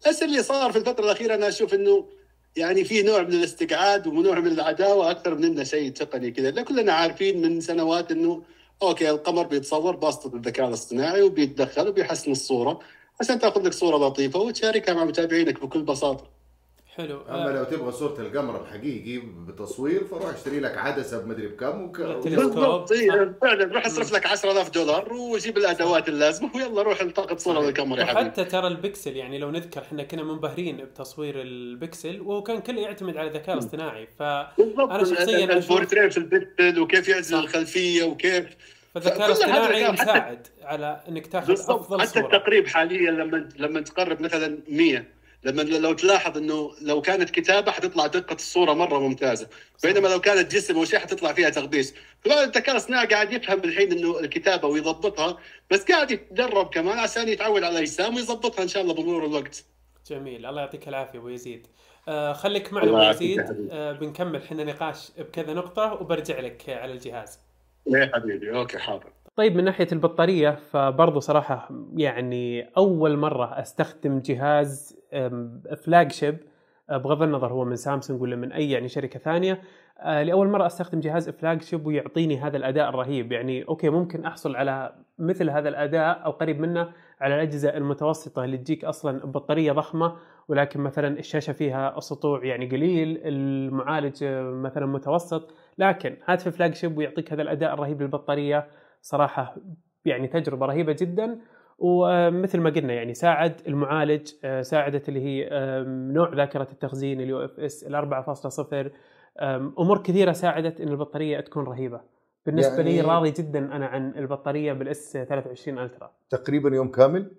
بس 0.08 0.22
اللي 0.22 0.42
صار 0.42 0.72
في 0.72 0.78
الفترة 0.78 1.04
الأخيرة 1.04 1.34
أنا 1.34 1.48
أشوف 1.48 1.74
إنه 1.74 2.17
يعني 2.56 2.84
في 2.84 3.02
نوع 3.02 3.22
من 3.22 3.32
الاستقعاد 3.32 4.06
ونوع 4.06 4.40
من 4.40 4.46
العداوة 4.52 5.10
أكثر 5.10 5.34
من 5.34 5.44
إنه 5.44 5.64
شيء 5.64 5.92
تقني 5.92 6.30
كذا 6.30 6.50
لا 6.50 6.62
كلنا 6.62 6.92
عارفين 6.92 7.42
من 7.42 7.60
سنوات 7.60 8.10
إنه 8.10 8.42
okay 8.82 9.10
القمر 9.10 9.46
بيتصور 9.46 9.96
بواسطه 9.96 10.36
الذكاء 10.36 10.68
الاصطناعي 10.68 11.22
وبيتدخل 11.22 11.88
وبيحسن 11.88 12.32
الصورة 12.32 12.80
عشان 13.20 13.38
تأخذ 13.38 13.66
لك 13.66 13.72
صورة 13.72 14.08
لطيفة 14.08 14.40
وتشاركها 14.40 14.94
مع 14.94 15.04
متابعينك 15.04 15.60
بكل 15.62 15.82
بساطة. 15.82 16.38
حلو. 16.98 17.22
أما 17.28 17.48
آه، 17.48 17.52
لو 17.52 17.64
تبغى 17.64 17.92
صورة 17.92 18.20
القمر 18.20 18.60
الحقيقي 18.62 19.22
بتصوير 19.48 20.04
فروح 20.04 20.34
اشتري 20.34 20.60
لك 20.60 20.78
عدسة 20.78 21.18
بمدري 21.22 21.46
بكم 21.46 21.82
وك... 21.84 22.00
بالضبط 22.00 22.92
إيه، 22.92 23.34
فعلا 23.42 23.74
روح 23.74 23.86
أصرف 23.86 24.12
لك 24.12 24.26
10000 24.26 24.70
دولار 24.70 25.12
وجيب 25.12 25.56
الأدوات 25.58 26.08
اللازمة 26.08 26.50
ويلا 26.56 26.82
روح 26.82 27.00
التقط 27.00 27.38
صورة 27.38 27.60
للقمر 27.60 27.98
يا 27.98 28.04
حبيبي. 28.04 28.26
وحتى 28.28 28.44
ترى 28.44 28.66
البكسل 28.66 29.16
يعني 29.16 29.38
لو 29.38 29.50
نذكر 29.50 29.82
إحنا 29.82 30.02
كنا 30.02 30.22
منبهرين 30.22 30.76
بتصوير 30.76 31.34
البكسل 31.42 32.20
وهو 32.20 32.42
كان 32.42 32.60
كله 32.60 32.80
يعتمد 32.80 33.16
على 33.16 33.28
الذكاء 33.28 33.54
الاصطناعي 33.54 34.06
ف 34.18 34.22
بالضبط 34.58 34.90
أنا 34.90 35.04
شخصياً 35.04 35.44
البورتريه 35.52 36.08
في 36.08 36.16
البكسل 36.18 36.80
وكيف 36.80 37.08
يعزل. 37.08 37.38
الخلفية 37.38 38.04
وكيف 38.04 38.46
فالذكاء 38.94 39.16
كل 39.16 39.22
هذا 39.22 39.26
الاصطناعي 39.32 39.86
حتى- 39.86 39.90
مساعد 40.02 40.46
على 40.62 41.00
إنك 41.08 41.26
تاخذ 41.26 41.52
أفضل 41.52 42.00
حتى 42.00 42.10
صورة. 42.10 42.24
التقريب 42.36 42.66
حاليا 42.66 43.10
لما 43.10 43.48
لما 43.58 43.80
تقرب 43.80 44.22
مثلا 44.22 44.58
100 44.68 45.17
لما 45.45 45.62
لو 45.62 45.92
تلاحظ 45.92 46.37
إنه 46.38 46.73
لو 46.83 47.02
كانت 47.02 47.30
كتابة 47.30 47.73
حتطلع 47.73 48.07
دقة 48.07 48.35
الصورة 48.35 48.73
مرة 48.73 48.99
ممتازة. 48.99 49.49
بينما 49.83 50.09
لو 50.09 50.21
كانت 50.21 50.54
جسم 50.54 50.76
أو 50.76 50.85
شيء 50.85 50.99
حتطلع 50.99 51.33
فيها 51.33 51.50
تغبيس 51.50 51.95
فبعد 52.21 52.38
الذكاء 52.38 52.71
الاصطناعي 52.71 53.07
قاعد 53.07 53.33
يفهم 53.33 53.64
الحين 53.64 53.92
إنه 53.92 54.21
الكتابة 54.21 54.68
ويضبطها 54.68 55.38
بس 55.71 55.85
قاعد 55.85 56.11
يتدرب 56.11 56.75
كمان 56.75 56.99
عشان 56.99 57.28
يتعود 57.28 57.62
على 57.62 57.75
الاجسام 57.75 58.16
ويضبطها 58.16 58.62
إن 58.62 58.68
شاء 58.68 58.83
الله 58.83 58.95
بمرور 58.95 59.26
الوقت. 59.26 59.64
جميل. 60.11 60.47
الله 60.47 60.61
يعطيك 60.61 60.88
العافية 60.88 61.18
أبو 61.18 61.28
يزيد. 61.28 61.66
آه 62.09 62.33
خليك 62.33 62.73
معنا 62.73 62.90
أبو 62.90 63.11
يزيد. 63.11 63.68
آه 63.71 63.92
بنكمل. 63.92 64.42
إحنا 64.42 64.64
نقاش 64.64 65.11
بكذا 65.18 65.52
نقطة 65.54 65.92
وبرجع 65.92 66.40
لك 66.40 66.62
على 66.68 66.92
الجهاز. 66.92 67.38
إيه 67.95 68.11
حبيبي. 68.14 68.57
okay 68.56 68.78
حاضر. 68.78 69.12
طيب 69.38 69.57
من 69.57 69.64
ناحية 69.64 69.87
البطارية 69.92 70.50
فبرضه 70.50 71.21
صراحة 71.21 71.71
يعني 71.97 72.62
أول 72.76 73.16
مرة 73.16 73.61
أستخدم 73.61 74.18
جهاز 74.18 74.99
flagship 75.84 76.38
بغض 76.90 77.23
النظر 77.23 77.52
هو 77.52 77.64
من 77.64 77.76
سامسونج 77.76 78.23
ولا 78.23 78.37
من 78.37 78.52
أي 78.52 78.71
يعني 78.71 78.88
شركة 78.88 79.18
ثانية 79.18 79.61
آه، 80.00 80.23
لأول 80.23 80.49
مرة 80.49 80.66
أستخدم 80.66 81.00
جهاز 81.00 81.30
flagship 81.30 81.87
ويعطيني 81.87 82.38
هذا 82.38 82.57
الأداء 82.57 82.88
الرهيب. 82.88 83.33
يعني 83.33 83.68
okay 83.68 83.88
ممكن 83.88 84.25
أحصل 84.25 84.57
على 84.57 84.95
مثل 85.18 85.50
هذا 85.50 85.68
الأداء 85.68 86.25
أو 86.25 86.30
قريب 86.30 86.61
منه 86.61 86.88
على 87.21 87.35
الأجهزة 87.35 87.68
المتوسطة 87.68 88.45
اللي 88.45 88.57
تجيك 88.57 88.85
أصلا 88.85 89.26
ببطاريه 89.26 89.73
ضخمة 89.73 90.16
ولكن 90.49 90.80
مثلا 90.80 91.18
الشاشة 91.18 91.52
فيها 91.52 92.00
سطوع 92.00 92.45
يعني 92.45 92.66
قليل 92.66 93.21
المعالج 93.25 94.25
مثلا 94.64 94.87
متوسط. 94.87 95.54
لكن 95.78 96.16
هاتف 96.26 96.57
flagship 96.56 96.98
ويعطيك 96.99 97.33
هذا 97.33 97.42
الأداء 97.42 97.75
الرهيب 97.75 98.02
للبطارية. 98.02 98.66
صراحة 99.08 99.56
يعني 100.04 100.28
تجربة 100.28 100.66
رهيبة 100.66 100.96
جدا. 101.00 101.40
ومثل 101.78 102.60
ما 102.60 102.70
قلنا 102.70 102.92
يعني 102.92 103.14
ساعد 103.14 103.60
المعالج 103.66 104.32
آه، 104.44 104.62
ساعدت 104.62 105.08
اللي 105.08 105.20
هي 105.20 105.48
نوع 105.86 106.34
ذاكرة 106.34 106.68
التخزين 106.72 107.20
ال 107.20 107.44
UFS 107.44 107.84
ال 107.84 107.94
4.0 107.94 108.92
أمور 109.78 110.02
كثيرة 110.02 110.32
ساعدت 110.32 110.80
إن 110.80 110.88
البطارية 110.88 111.40
تكون 111.40 111.64
رهيبة. 111.64 112.00
بالنسبة 112.46 112.76
يعني 112.76 112.92
لي 112.92 113.00
راضي 113.00 113.30
جدا 113.30 113.58
أنا 113.58 113.86
عن 113.86 114.14
البطارية 114.16 114.72
بالإس 114.72 115.12
23 115.12 115.78
ألترا. 115.78 116.10
تقريبا 116.30 116.76
يوم 116.76 116.90
كامل؟ 116.90 117.36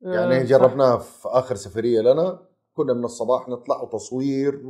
يعني 0.00 0.44
جربناه 0.44 0.96
في 0.98 1.28
آخر 1.28 1.54
سفرية 1.54 2.00
لنا. 2.00 2.38
كنا 2.72 2.92
من 2.92 3.04
الصباح 3.04 3.48
نطلع 3.48 3.82
وتصوير. 3.82 4.62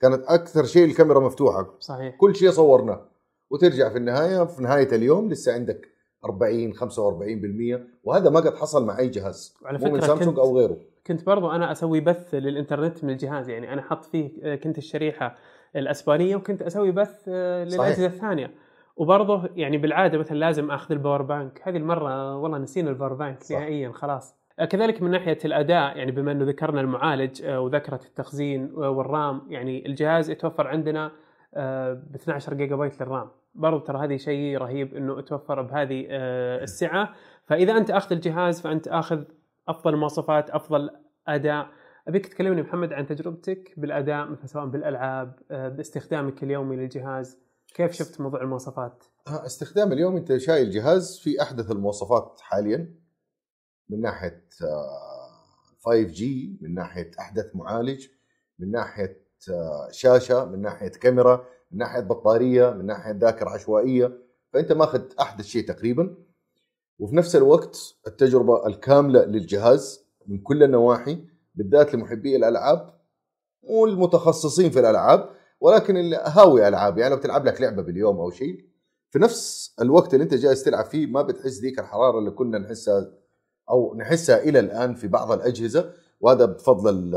كانت 0.00 0.24
أكثر 0.26 0.64
شيء 0.64 0.84
الكاميرا 0.84 1.20
مفتوحة. 1.20 1.74
صحيح. 1.78 2.16
كل 2.16 2.36
شيء 2.36 2.50
صورناه. 2.50 3.11
وترجع 3.52 3.88
في 3.88 3.98
النهاية 3.98 4.44
في 4.44 4.62
نهاية 4.62 4.94
اليوم 4.94 5.30
لسه 5.30 5.54
عندك 5.54 5.88
40 6.24 6.74
45% 6.74 7.80
وهذا 8.04 8.30
ما 8.30 8.40
قد 8.40 8.54
حصل 8.54 8.86
مع 8.86 8.98
أي 8.98 9.08
جهاز 9.08 9.54
على 9.64 9.78
فكره 9.78 9.90
من 9.90 10.00
سامسونج 10.00 10.38
أو 10.38 10.58
غيره. 10.58 10.76
كنت 11.06 11.26
برضو 11.26 11.50
أنا 11.50 11.72
أسوي 11.72 12.00
بث 12.00 12.34
للإنترنت 12.34 13.04
من 13.04 13.10
الجهاز 13.10 13.48
يعني 13.48 13.72
أنا 13.72 13.82
حط 13.82 14.04
فيه 14.04 14.54
كنت 14.54 14.78
الشريحة 14.78 15.36
الأسبانية 15.76 16.36
وكنت 16.36 16.62
أسوي 16.62 16.90
بث 16.90 17.28
للأجهزة 17.28 18.06
الثانية. 18.06 18.50
وبرضه 18.96 19.48
يعني 19.56 19.78
بالعادة 19.78 20.18
مثلا 20.18 20.36
لازم 20.36 20.70
آخذ 20.70 20.92
ال 20.92 20.97
power 20.97 21.22
bank. 21.22 21.60
هذه 21.64 21.76
المرة 21.76 22.36
والله 22.36 22.58
نسينا 22.58 22.90
ال 22.90 22.94
power 22.94 23.12
bank 23.12 23.38
نهائيا 23.50 23.92
خلاص. 23.92 24.34
كذلك 24.70 25.02
من 25.02 25.10
ناحية 25.10 25.38
الأداء 25.44 25.96
يعني 25.96 26.10
بما 26.10 26.32
أنه 26.32 26.44
ذكرنا 26.44 26.80
المعالج 26.80 27.42
آه، 27.42 27.60
وذكرت 27.60 28.06
التخزين 28.06 28.72
آه، 28.76 28.90
وال 28.90 29.11
RAM 29.11 29.42
يعني 29.48 29.86
الجهاز 29.86 30.30
يتوفر 30.30 30.66
عندنا 30.66 31.12
ب 31.56 32.14
12 32.14 32.54
جيجا 32.54 32.76
بايت 32.76 33.02
لل 33.02 33.11
RAM. 33.11 33.30
برضو 33.54 33.84
ترى 33.84 34.04
هذه 34.04 34.16
شيء 34.16 34.58
رهيب 34.58 34.94
إنه 34.94 35.20
توفر 35.20 35.62
بهذه 35.62 36.06
آه، 36.10 36.62
السعة. 36.62 37.14
فإذا 37.46 37.76
أنت 37.76 37.90
أخذ 37.90 38.12
الجهاز 38.12 38.60
فأنت 38.60 38.88
أخذ 38.88 39.24
أفضل 39.68 39.94
المواصفات 39.94 40.50
أفضل 40.50 40.90
أداء. 41.28 41.68
أبيك 42.08 42.26
تكلمني 42.26 42.62
محمد 42.62 42.92
عن 42.92 43.06
تجربتك 43.06 43.74
بالأداء 43.76 44.26
مثلا 44.28 44.46
سواء 44.46 44.66
بالألعاب 44.66 45.38
باستخدامك 45.50 46.42
اليومي 46.42 46.76
للجهاز. 46.76 47.38
كيف 47.74 47.92
شفت 47.92 48.20
موضوع 48.20 48.42
المواصفات؟ 48.42 49.04
استخدام 49.28 49.92
اليوم 49.92 50.16
أنت 50.16 50.36
شايل 50.36 50.70
جهاز 50.70 51.18
في 51.18 51.42
أحدث 51.42 51.70
المواصفات 51.70 52.40
حاليا. 52.40 52.94
من 53.88 54.00
ناحية 54.00 54.44
5G 55.80 56.22
من 56.60 56.74
ناحية 56.74 57.10
أحدث 57.20 57.56
معالج 57.56 58.06
من 58.58 58.70
ناحية 58.70 59.22
شاشة 59.90 60.44
من 60.44 60.62
ناحية 60.62 60.88
كاميرا. 60.88 61.44
من 61.72 61.78
ناحية 61.78 62.00
بطارية 62.00 62.70
من 62.70 62.86
ناحية 62.86 63.12
ذاكرة 63.12 63.50
عشوائية 63.50 64.18
فأنت 64.52 64.72
ماخذ 64.72 65.02
احدث 65.20 65.44
شيء 65.44 65.68
تقريبا. 65.68 66.16
وفي 66.98 67.16
نفس 67.16 67.36
الوقت 67.36 67.94
التجربة 68.06 68.66
الكاملة 68.66 69.24
للجهاز 69.24 70.06
من 70.26 70.38
كل 70.38 70.62
النواحي 70.62 71.24
بالذات 71.54 71.94
لمحبي 71.94 72.36
الألعاب 72.36 72.94
والمتخصصين 73.62 74.70
في 74.70 74.80
الألعاب 74.80 75.28
ولكن 75.60 75.96
اللي 75.96 76.16
هاوي 76.24 76.68
ألعاب 76.68 76.98
يعني 76.98 77.14
لو 77.14 77.20
بتلعب 77.20 77.46
لك 77.46 77.60
لعبة 77.60 77.82
باليوم 77.82 78.16
أو 78.16 78.30
شيء 78.30 78.64
في 79.10 79.18
نفس 79.18 79.74
الوقت 79.80 80.14
اللي 80.14 80.24
أنت 80.24 80.34
جالس 80.34 80.62
تلعب 80.62 80.84
فيه 80.84 81.06
ما 81.06 81.22
بتحس 81.22 81.60
ذيك 81.60 81.78
الحرارة 81.78 82.18
اللي 82.18 82.30
كنا 82.30 82.58
نحسها 82.58 83.12
أو 83.70 83.94
نحسها 83.98 84.42
إلى 84.42 84.58
الآن 84.58 84.94
في 84.94 85.08
بعض 85.08 85.32
الأجهزة. 85.32 85.92
وهذا 86.20 86.44
بفضل 86.44 87.14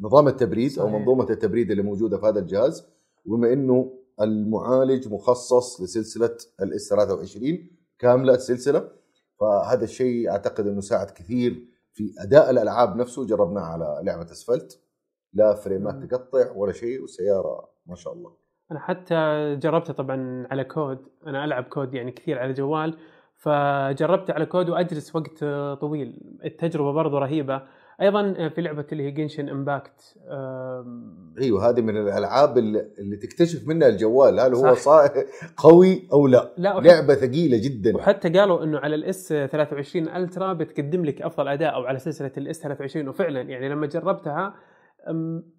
نظام 0.00 0.28
التبريد. 0.28 0.78
أو 0.78 0.88
منظومة 0.98 1.30
التبريد 1.30 1.70
اللي 1.70 1.82
موجودة 1.82 2.18
في 2.18 2.26
هذا 2.26 2.38
الجهاز. 2.40 2.86
وبما 3.24 3.52
إنه 3.52 3.98
المعالج 4.20 5.12
مخصص 5.12 5.80
لسلسلة 5.80 6.36
ال 6.62 6.88
S23 6.88 7.70
كاملة 7.98 8.34
السلسله 8.34 8.88
فهذا 9.40 9.84
الشيء 9.84 10.30
أعتقد 10.30 10.66
إنه 10.66 10.80
ساعد 10.80 11.10
كثير 11.10 11.68
في 11.92 12.14
أداء 12.18 12.50
الألعاب 12.50 12.96
نفسه. 12.96 13.26
جربناه 13.26 13.62
على 13.62 14.00
لعبة 14.02 14.22
أسفلت 14.22 14.80
لا 15.32 15.54
فريمات 15.54 16.04
تقطع 16.04 16.52
ولا 16.56 16.72
شيء 16.72 17.00
والسيارة 17.00 17.68
ما 17.86 17.94
شاء 17.94 18.12
الله. 18.12 18.32
أنا 18.70 18.80
حتى 18.80 19.14
جربته 19.62 19.92
طبعا 19.92 20.46
على 20.50 20.64
COD. 20.64 20.98
أنا 21.26 21.44
ألعب 21.44 21.64
COD 21.64 21.94
يعني 21.94 22.12
كثير 22.12 22.38
على 22.38 22.50
الجوال 22.50 22.98
فجربت 23.36 24.30
على 24.30 24.46
COD 24.46 24.68
وأجلس 24.68 25.16
وقت 25.16 25.44
طويل. 25.80 26.38
التجربة 26.44 26.92
برضو 26.92 27.18
رهيبة. 27.18 27.62
أيضا 28.02 28.48
في 28.48 28.60
لعبة 28.60 28.86
اللي 28.92 29.02
هي 29.02 29.10
Genshin 29.10 29.48
Impact 29.48 30.16
أيوه 31.40 31.68
هذه 31.68 31.80
من 31.80 31.96
الألعاب 31.96 32.58
اللي, 32.58 33.16
تكتشف 33.22 33.68
منها 33.68 33.88
الجوال 33.88 34.40
هل 34.40 34.54
هو 34.54 34.74
صح. 34.74 35.08
قوي 35.56 36.08
أو 36.12 36.26
لا, 36.26 36.54
لا 36.56 36.80
لعبة 36.80 37.14
ثقيلة 37.14 37.60
جدا. 37.64 37.96
وحتى 37.96 38.28
قالوا 38.28 38.64
إنه 38.64 38.78
على 38.78 38.94
ال 38.94 39.28
S23 39.28 40.08
Ultra 40.08 40.52
بتقدم 40.52 41.04
لك 41.04 41.22
أفضل 41.22 41.48
أداء 41.48 41.74
أو 41.74 41.82
على 41.82 41.98
سلسلة 41.98 42.32
ال 42.36 42.60
S23 42.60 43.08
وفعلا 43.08 43.40
يعني 43.40 43.68
لما 43.68 43.86
جربتها 43.86 44.54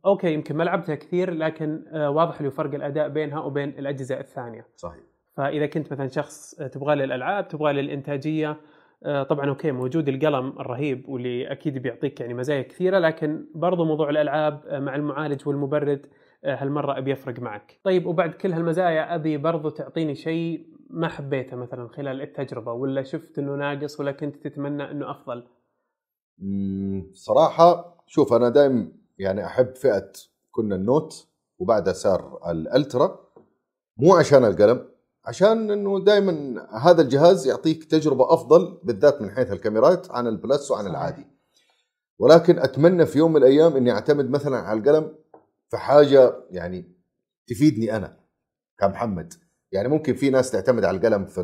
okay 0.06 0.34
يمكن 0.34 0.56
ما 0.56 0.64
لعبتها 0.64 0.96
كثير 0.96 1.34
لكن 1.34 1.86
آه، 1.94 2.10
واضح 2.10 2.42
له 2.42 2.50
فرق 2.50 2.74
الأداء 2.74 3.10
بينها 3.10 3.40
وبين 3.40 3.70
الاجهزه 3.70 4.20
الثانية. 4.20 4.68
صحيح. 4.76 5.04
فإذا 5.38 5.66
كنت 5.66 5.92
مثلا 5.92 6.08
شخص 6.08 6.56
تبغى 6.56 6.94
الالعاب 6.94 7.48
تبغى 7.48 7.74
له 7.74 7.80
الانتاجيه 7.80 8.50
آه، 8.50 8.58
طبعا 9.04 9.50
okay 9.50 9.72
موجود 9.72 10.10
القلم 10.10 10.48
الرهيب 10.60 11.10
واللي 11.10 11.52
أكيد 11.52 11.78
بيعطيك 11.78 12.20
يعني 12.20 12.34
مزايا 12.34 12.62
كثيرة 12.62 13.00
لكن 13.00 13.46
برضو 13.56 13.86
موضوع 13.86 14.10
الألعاب 14.10 14.62
آه، 14.68 14.80
مع 14.80 14.96
المعالج 14.96 15.48
والمبرد 15.48 16.06
آه، 16.44 16.56
هالمرة 16.56 16.98
أبي 16.98 17.12
يفرق 17.12 17.40
معك. 17.40 17.80
طيب 17.84 18.06
وبعد 18.06 18.34
كل 18.34 18.54
هالمزايا 18.54 19.16
أبي 19.16 19.38
برضو 19.38 19.70
تعطيني 19.70 20.16
شيء 20.16 20.68
ما 20.90 21.08
حبيته 21.08 21.58
مثلا 21.58 21.88
خلال 21.88 22.22
التجربة 22.22 22.74
ولا 22.74 23.04
شفت 23.04 23.40
إنه 23.40 23.56
ناقص 23.56 24.00
ولا 24.00 24.12
كنت 24.12 24.48
تتمنى 24.48 24.92
إنه 24.92 25.12
أفضل؟ 25.12 25.44
صراحة 27.14 27.98
شوف 28.08 28.34
أنا 28.34 28.50
دائما 28.50 28.92
يعني 29.18 29.46
أحب 29.46 29.76
فئة 29.76 30.12
كنا 30.52 30.76
النوت 30.76 31.28
وبعدها 31.60 31.94
صار 31.94 32.40
الألترا 32.52 33.20
مو 33.98 34.16
عشان 34.16 34.46
القلم 34.46 34.93
عشان 35.26 35.72
إنه 35.72 36.04
دائما 36.04 36.68
هذا 36.78 37.02
الجهاز 37.02 37.48
يعطيك 37.48 37.84
تجربة 37.84 38.34
أفضل 38.34 38.80
بالذات 38.84 39.22
من 39.22 39.32
حيث 39.32 39.52
الكاميرات 39.52 40.12
عن 40.12 40.28
البلس 40.28 40.72
وعن 40.72 40.88
العادي. 40.88 41.28
ولكن 42.20 42.60
أتمنى 42.60 43.06
في 43.06 43.18
يوم 43.18 43.32
من 43.32 43.38
الأيام 43.38 43.76
إني 43.76 43.92
أعتمد 43.92 44.30
مثلا 44.30 44.58
على 44.58 44.80
القلم 44.80 45.16
في 45.70 45.78
حاجة 45.78 46.36
يعني 46.52 46.96
تفيدني 47.48 47.96
أنا 47.96 48.18
كمحمد. 48.80 49.34
يعني 49.72 49.88
ممكن 49.88 50.14
في 50.16 50.30
ناس 50.30 50.52
تعتمد 50.52 50.84
على 50.84 50.98
القلم 50.98 51.26
في 51.26 51.42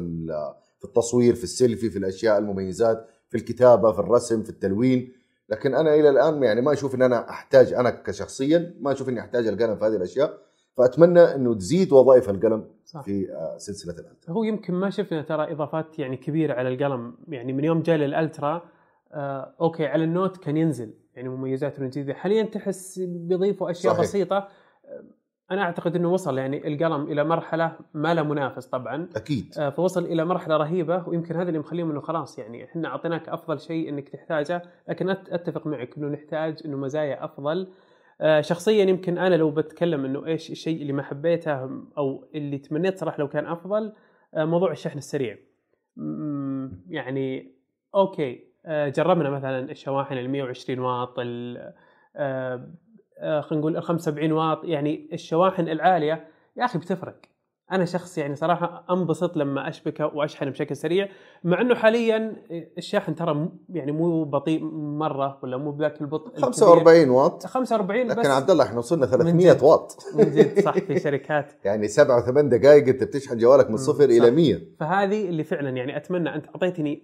في 0.79 0.85
التصوير 0.85 1.35
في 1.35 1.43
السيلفي 1.43 1.89
في 1.89 1.97
الأشياء 1.99 2.37
المميزات 2.37 3.07
في 3.29 3.37
الكتابة 3.37 3.91
في 3.91 3.99
الرسم 3.99 4.43
في 4.43 4.49
التلوين. 4.49 5.13
لكن 5.49 5.75
أنا 5.75 5.93
إلى 5.95 6.09
الآن 6.09 6.43
يعني 6.43 6.61
ما 6.61 6.73
أشوف 6.73 6.95
إن 6.95 7.01
أنا 7.01 7.29
أحتاج 7.29 7.73
أنا 7.73 7.89
كشخصيا 7.89 8.75
ما 8.79 8.91
أشوف 8.91 9.09
إني 9.09 9.19
أحتاج 9.19 9.47
القلم 9.47 9.75
في 9.77 9.85
هذه 9.85 9.95
الأشياء. 9.95 10.48
فأتمنى 10.79 11.19
إنه 11.35 11.53
تزيد 11.55 11.93
وظائف 11.93 12.29
القلم 12.29 12.65
صح. 12.85 13.01
في 13.01 13.31
آه، 13.31 13.57
سلسلة 13.57 13.93
الألترا. 13.93 14.33
هو 14.33 14.43
يمكن 14.43 14.73
ما 14.73 14.89
شفنا 14.89 15.21
ترى 15.21 15.51
إضافات 15.51 15.99
يعني 15.99 16.17
كبيرة 16.17 16.53
على 16.53 16.69
القلم. 16.73 17.15
يعني 17.27 17.53
من 17.53 17.63
يوم 17.63 17.81
جاء 17.81 17.97
للألترا 17.97 18.61
آه 19.11 19.53
okay 19.61 19.85
على 19.85 20.03
ال 20.03 20.10
Note 20.10 20.37
كان 20.37 20.57
ينزل. 20.57 20.93
يعني 21.15 21.29
مميزات 21.29 21.79
جديده 21.79 22.13
حاليا 22.13 22.43
تحس 22.43 22.99
بيضيفوا 22.99 23.71
أشياء 23.71 23.93
صحيح. 23.93 24.05
بسيطة. 24.05 24.37
آه، 24.37 25.03
أنا 25.51 25.61
أعتقد 25.61 25.95
إنه 25.95 26.13
وصل 26.13 26.37
يعني 26.37 26.67
القلم 26.67 27.03
إلى 27.03 27.23
مرحلة 27.23 27.75
ما 27.93 28.13
له 28.13 28.23
منافس 28.23 28.65
طبعا. 28.67 29.09
أكيد. 29.15 29.53
آه، 29.57 29.69
فوصل 29.69 30.05
إلى 30.05 30.25
مرحلة 30.25 30.57
رهيبة 30.57 31.07
ويمكن 31.07 31.35
هذا 31.35 31.47
اللي 31.47 31.59
مخليهم 31.59 31.91
إنه 31.91 32.01
خلاص 32.01 32.39
يعني 32.39 32.63
إحنا 32.63 32.87
أعطيناك 32.87 33.29
أفضل 33.29 33.59
شيء 33.59 33.89
إنك 33.89 34.09
تحتاجه. 34.09 34.61
لكن 34.89 35.09
أتفق 35.09 35.67
معك 35.67 35.97
إنه 35.97 36.07
نحتاج 36.07 36.59
إنه 36.65 36.77
مزايا 36.77 37.25
أفضل. 37.25 37.67
شخصيا 38.41 38.85
يمكن 38.85 39.17
أنا 39.17 39.35
لو 39.35 39.51
بتكلم 39.51 40.05
إنه 40.05 40.25
إيش 40.25 40.51
الشيء 40.51 40.81
اللي 40.81 40.93
ما 40.93 41.03
حبيته 41.03 41.51
أو 41.97 42.29
اللي 42.35 42.57
تمنيت 42.57 42.97
صراحة 42.97 43.17
لو 43.19 43.27
كان 43.27 43.45
أفضل 43.45 43.93
آه، 44.33 44.45
موضوع 44.45 44.71
الشحن 44.71 44.97
السريع. 44.97 45.37
يعني 46.87 47.51
أوكي 47.95 48.43
آه، 48.65 48.89
جربنا 48.89 49.29
مثلا 49.29 49.71
الشواحن 49.71 50.17
ال 50.17 50.29
120 50.29 50.79
واط 50.79 51.19
ال- 51.19 51.73
آه، 52.15 52.69
آه، 53.19 53.41
خلينا 53.41 53.59
نقول 53.61 53.77
ال 53.77 53.83
75 53.83 54.31
واط 54.31 54.65
يعني 54.65 55.09
الشواحن 55.13 55.67
العالية 55.69 56.27
يا 56.57 56.65
أخي 56.65 56.79
بتفرق. 56.79 57.15
أنا 57.71 57.85
شخص 57.85 58.17
يعني 58.17 58.35
صراحة 58.35 58.85
أنبسط 58.89 59.37
لما 59.37 59.69
اشبكه 59.69 60.05
وأشحن 60.05 60.49
بشكل 60.49 60.75
سريع 60.75 61.09
مع 61.43 61.61
إنه 61.61 61.75
حاليا 61.75 62.35
الشاحن 62.77 63.15
ترى 63.15 63.49
يعني 63.69 63.91
مو 63.91 64.23
بطيء 64.23 64.63
مرة 64.73 65.39
ولا 65.43 65.57
مو 65.57 65.71
بذاك 65.71 66.01
البطء 66.01 66.27
الكبير. 66.27 66.45
45 66.45 67.09
واط 67.09 67.45
45 67.45 68.07
لكن 68.07 68.21
بس 68.21 68.27
عبد 68.27 68.51
الله 68.51 68.63
إحنا 68.63 68.77
وصلنا 68.77 69.05
من 69.05 69.11
300 69.11 69.53
جد. 69.53 69.63
واط 69.63 69.97
من 70.15 70.31
جد 70.31 70.59
صح 70.59 70.77
في 70.77 70.99
شركات 70.99 71.53
يعني 71.65 71.87
سبع 71.87 72.17
وثمان 72.17 72.49
دقائق 72.49 72.87
أنت 72.87 73.03
بتشحن 73.03 73.37
جوالك 73.37 73.69
من 73.69 73.77
صفر. 73.77 74.03
إلى 74.03 74.31
100 74.31 74.59
فهذه 74.79 75.29
اللي 75.29 75.43
فعلا 75.43 75.69
يعني 75.69 75.97
أتمنى 75.97 76.35
أنت 76.35 76.45
أعطيتني 76.47 77.03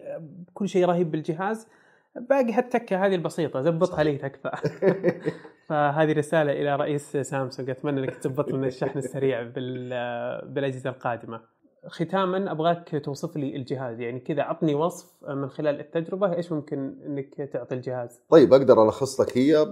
كل 0.54 0.70
شيء 0.70 0.86
رهيب 0.86 1.12
بالجهاز 1.12 1.68
باقي 2.16 2.54
هالتكه 2.54 3.06
هذه 3.06 3.16
البسيطة 3.16 3.62
زبطها 3.62 4.04
لي 4.04 4.18
تكفى. 4.18 4.52
فهذه 5.68 6.14
رسالة 6.14 6.52
إلى 6.52 6.76
رئيس 6.76 7.18
سامسونج 7.18 7.70
أتمنى 7.70 8.00
إنك 8.00 8.16
تزبط 8.16 8.52
لنا 8.52 8.68
الشحن 8.68 8.98
السريع 9.00 9.42
بال- 9.44 10.48
بالأجهزة 10.54 10.90
القادمة. 10.90 11.42
ختاما 11.88 12.52
أبغاك 12.52 13.02
توصف 13.06 13.38
لي 13.38 13.56
الجهاز 13.56 14.00
يعني 14.00 14.20
كذا 14.20 14.42
عطني 14.44 14.76
وصف 14.76 15.24
من 15.30 15.50
خلال 15.50 15.80
التجربة 15.80 16.36
إيش 16.36 16.52
ممكن 16.52 16.96
إنك 17.06 17.36
تعطي 17.54 17.76
الجهاز؟ 17.76 18.22
طيب 18.30 18.54
أقدر 18.54 18.84
الخص 18.84 19.22
لك 19.22 19.38
هي 19.38 19.66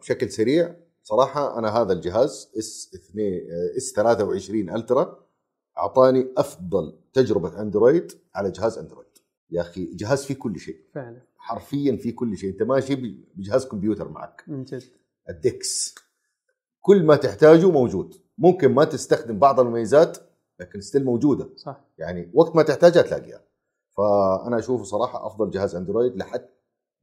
بشكل 0.00 0.30
سريع. 0.30 0.74
صراحة 1.02 1.58
أنا 1.58 1.68
هذا 1.68 1.92
الجهاز 1.92 2.52
إس 2.58 2.90
2 3.10 3.40
S 3.76 3.92
23 3.96 4.70
Ultra 4.70 5.18
أعطاني 5.78 6.28
أفضل 6.36 6.98
تجربة 7.12 7.60
أندرويد 7.62 8.12
على 8.34 8.50
جهاز 8.50 8.78
أندرويد. 8.78 9.06
يا 9.50 9.60
أخي 9.60 9.94
جهاز 9.94 10.24
فيه 10.24 10.34
كل 10.34 10.58
شيء. 10.58 10.76
فعلا. 10.94 11.20
حرفيا 11.40 11.96
فيه 11.96 12.14
كل 12.14 12.36
شيء. 12.36 12.50
أنت 12.50 12.62
ماشي 12.62 12.94
بجهاز 13.34 13.66
كمبيوتر 13.66 14.08
معك. 14.08 14.44
من 14.48 14.64
جد. 14.64 14.82
ال 15.28 15.44
DeX 15.44 15.94
كل 16.80 17.04
ما 17.04 17.16
تحتاجه 17.16 17.70
موجود. 17.70 18.14
ممكن 18.38 18.72
ما 18.72 18.84
تستخدم 18.84 19.38
بعض 19.38 19.60
المميزات 19.60 20.18
لكن 20.60 20.80
still 20.80 21.04
موجودة. 21.04 21.50
صح. 21.56 21.84
يعني 21.98 22.30
وقت 22.34 22.56
ما 22.56 22.62
تحتاجها 22.62 23.02
تلاقيها. 23.02 23.42
فأنا 23.96 24.58
أشوفه 24.58 24.84
صراحة 24.84 25.26
أفضل 25.26 25.50
جهاز 25.50 25.74
أندرويد 25.74 26.16
لحد 26.16 26.48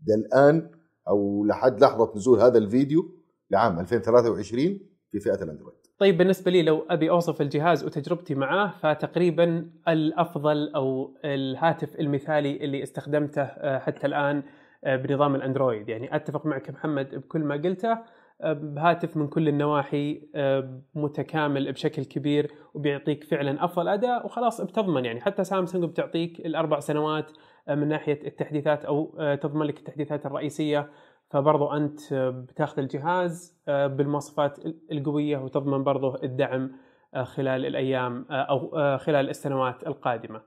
الآن 0.09 0.71
أو 1.07 1.45
لحد 1.45 1.81
لحظة 1.81 2.13
نزول 2.15 2.39
هذا 2.39 2.57
الفيديو 2.57 3.11
لعام 3.51 3.79
2023 3.79 4.79
في 5.11 5.19
فئة 5.19 5.43
الأندرويد. 5.43 5.86
طيب 5.99 6.17
بالنسبة 6.17 6.51
لي 6.51 6.61
لو 6.61 6.85
أبي 6.89 7.09
أوصف 7.09 7.41
الجهاز 7.41 7.85
وتجربتي 7.85 8.35
معاه 8.35 8.73
فتقريبا 8.81 9.69
الأفضل 9.87 10.71
أو 10.75 11.13
الهاتف 11.25 11.99
المثالي 11.99 12.55
اللي 12.63 12.83
استخدمته 12.83 13.41
آه، 13.41 13.79
حتى 13.79 14.07
الآن 14.07 14.43
آه، 14.83 14.95
بنظام 14.95 15.35
الأندرويد. 15.35 15.89
يعني 15.89 16.15
أتفق 16.15 16.45
معك 16.45 16.69
محمد 16.69 17.15
بكل 17.15 17.39
ما 17.39 17.55
قلته 17.55 17.97
آه، 18.41 18.53
بهاتف 18.53 19.17
من 19.17 19.27
كل 19.27 19.47
النواحي 19.47 20.21
متكامل 20.95 21.71
بشكل 21.71 22.03
كبير 22.05 22.51
وبيعطيك 22.73 23.23
فعلا 23.23 23.65
أفضل 23.65 23.87
أداء 23.87 24.25
وخلاص 24.25 24.61
بتضمن. 24.61 25.05
يعني 25.05 25.21
حتى 25.21 25.43
سامسونج 25.43 25.83
بتعطيك 25.83 26.39
الأربع 26.39 26.79
سنوات 26.79 27.31
من 27.75 27.87
ناحية 27.87 28.19
التحديثات 28.27 28.85
آه، 28.85 29.35
تضمن 29.35 29.65
لك 29.65 29.77
التحديثات 29.77 30.25
الرئيسية 30.25 30.89
فبرضو 31.29 31.67
أنت 31.73 32.13
بتاخذ 32.13 32.79
الجهاز 32.79 33.57
آه، 33.67 33.87
بالمواصفات 33.87 34.59
القوية 34.91 35.37
وتضمن 35.37 35.83
برضو 35.83 36.15
الدعم 36.23 36.71
آه، 37.15 37.23
خلال 37.23 37.65
الأيام 37.65 38.25
آه، 38.31 38.33
أو 38.33 38.77
آه، 38.77 38.97
خلال 38.97 39.29
السنوات 39.29 39.87
القادمة. 39.87 40.41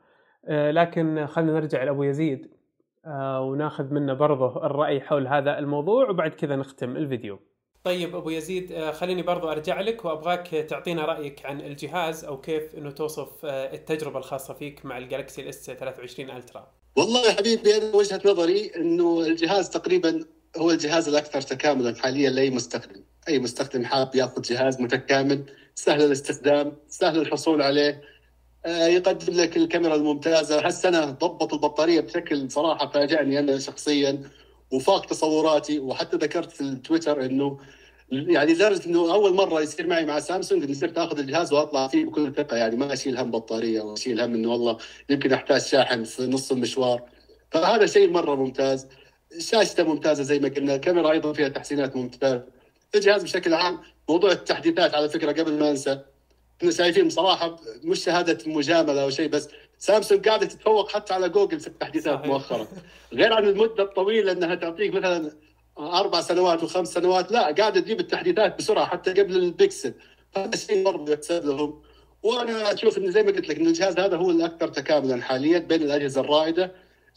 آه، 0.44 0.70
لكن 0.70 1.26
خلينا 1.26 1.52
نرجع 1.52 1.82
لأبو 1.82 2.02
يزيد 2.02 2.60
وناخذ 3.40 3.94
منه 3.94 4.12
برضو 4.12 4.46
الرأي 4.46 5.00
حول 5.00 5.26
هذا 5.26 5.58
الموضوع 5.58 6.10
وبعد 6.10 6.30
كذا 6.30 6.56
نختم 6.56 6.96
الفيديو. 6.96 7.38
طيب 7.84 8.16
أبو 8.16 8.30
يزيد 8.30 8.90
خليني 8.90 9.22
برضو 9.22 9.50
أرجع 9.50 9.80
لك 9.80 10.04
وأبغاك 10.04 10.46
تعطينا 10.48 11.04
رأيك 11.04 11.46
عن 11.46 11.60
الجهاز 11.60 12.24
أو 12.24 12.40
كيف 12.40 12.74
إنه 12.74 12.90
توصف 12.90 13.44
التجربة 13.44 14.18
الخاصة 14.18 14.54
فيك 14.54 14.86
مع 14.86 14.98
ال 14.98 15.04
Galaxy 15.04 15.42
ال 15.42 15.54
S 15.54 15.66
23 15.66 16.30
Ultra 16.30 16.68
والله 16.96 17.26
يا 17.26 17.32
حبيبي 17.32 17.76
أنا 17.76 17.96
وجهة 17.96 18.20
نظري 18.26 18.70
إنه 18.76 19.20
الجهاز 19.20 19.70
تقريبا 19.70 20.24
هو 20.56 20.70
الجهاز 20.70 21.08
الأكثر 21.08 21.40
تكاملا 21.40 21.94
حاليا 21.94 22.30
لأي 22.30 22.50
مستخدم، 22.50 23.02
أي 23.28 23.38
مستخدم 23.38 23.84
حاب 23.84 24.14
يأخذ 24.14 24.42
جهاز 24.42 24.80
متكامل 24.80 25.44
سهل 25.74 26.02
الاستخدام، 26.02 26.76
سهل 26.88 27.18
الحصول 27.18 27.62
عليه، 27.62 28.02
آه، 28.66 28.86
يقدم 28.86 29.34
لك 29.34 29.56
الكاميرا 29.56 29.94
الممتازة، 29.94 30.66
هالسنة 30.66 31.04
ضبط 31.04 31.54
البطارية 31.54 32.00
بشكل 32.00 32.50
صراحة 32.50 32.90
فاجأني 32.90 33.38
أنا 33.38 33.58
شخصيا 33.58 34.22
وفاق 34.70 35.06
تصوراتي 35.06 35.78
وحتى 35.78 36.16
ذكرت 36.16 36.52
في 36.52 36.60
التويتر 36.60 37.24
إنه 37.24 37.58
يعني 38.12 38.52
لدرجة 38.52 38.86
إنه 38.86 39.14
أول 39.14 39.34
مرة 39.34 39.60
يصير 39.60 39.86
معي 39.86 40.04
مع 40.04 40.20
سامسونج 40.20 40.62
إني 40.62 40.74
صرت 40.74 40.98
آخذ 40.98 41.18
الجهاز 41.18 41.52
وأطلع 41.52 41.88
فيه 41.88 42.04
بكل 42.04 42.34
ثقة. 42.34 42.56
يعني 42.56 42.76
ما 42.76 42.92
أشيل 42.92 43.18
هم 43.18 43.30
بطارية 43.30 43.80
وأشيل 43.80 44.20
هم 44.20 44.34
إنه 44.34 44.48
والله 44.50 44.78
يمكن 45.10 45.32
أحتاج 45.32 45.60
شاحن 45.60 46.04
في 46.04 46.26
نص 46.26 46.52
المشوار. 46.52 47.02
فهذا 47.50 47.86
شيء 47.86 48.10
مرة 48.10 48.34
ممتاز. 48.34 48.86
شاشته 49.38 49.84
ممتازه 49.84 50.22
زي 50.22 50.38
ما 50.38 50.48
قلنا 50.48 50.74
الكاميرا 50.74 51.10
أيضا 51.10 51.32
فيها 51.32 51.48
تحسينات 51.48 51.96
ممتازة. 51.96 52.44
الجهاز 52.94 53.22
بشكل 53.22 53.54
عام 53.54 53.78
موضوع 54.08 54.32
التحديثات 54.32 54.94
على 54.94 55.08
فكرة 55.08 55.32
قبل 55.32 55.58
ما 55.58 55.70
أنسى 55.70 56.00
إحنا 56.60 56.70
شايفين 56.70 57.08
بصراحة 57.08 57.56
مش 57.84 58.04
شهادة 58.04 58.38
مجاملة 58.46 59.02
أو 59.02 59.10
شيء 59.10 59.28
بس 59.28 59.48
سامسونج 59.78 60.28
قاعدة 60.28 60.46
تتفوق 60.46 60.90
حتى 60.90 61.14
على 61.14 61.28
جوجل 61.28 61.60
في 61.60 61.66
التحديثات. 61.66 62.26
مؤخرا. 62.26 62.66
غير 63.12 63.32
عن 63.32 63.44
المدة 63.44 63.82
الطويلة 63.82 64.32
إنها 64.32 64.54
تعطيك 64.54 64.94
مثلا 64.94 65.32
أربع 65.78 66.20
سنوات 66.20 66.62
وخمس 66.62 66.88
سنوات 66.92 67.32
لا 67.32 67.42
قاعدة 67.42 67.80
تجيب 67.80 68.00
التحديثات 68.00 68.58
بسرعة 68.58 68.86
حتى 68.86 69.10
قبل 69.10 69.36
البيكسل. 69.36 69.94
هذا 70.36 70.50
الشيء 70.54 70.84
برضه 70.84 71.12
يحسب 71.12 71.44
لهم. 71.44 71.82
وأنا 72.22 72.72
أشوف 72.72 72.98
انه 72.98 73.10
زي 73.10 73.22
ما 73.22 73.32
قلت 73.32 73.48
لك 73.48 73.58
إن 73.58 73.66
الجهاز 73.66 73.98
هذا 73.98 74.16
هو 74.16 74.30
الأكثر 74.30 74.68
تكاملا 74.68 75.22
حاليا 75.22 75.58
بين 75.58 75.82
الأجهزة 75.82 76.20
الرائدة 76.20 76.72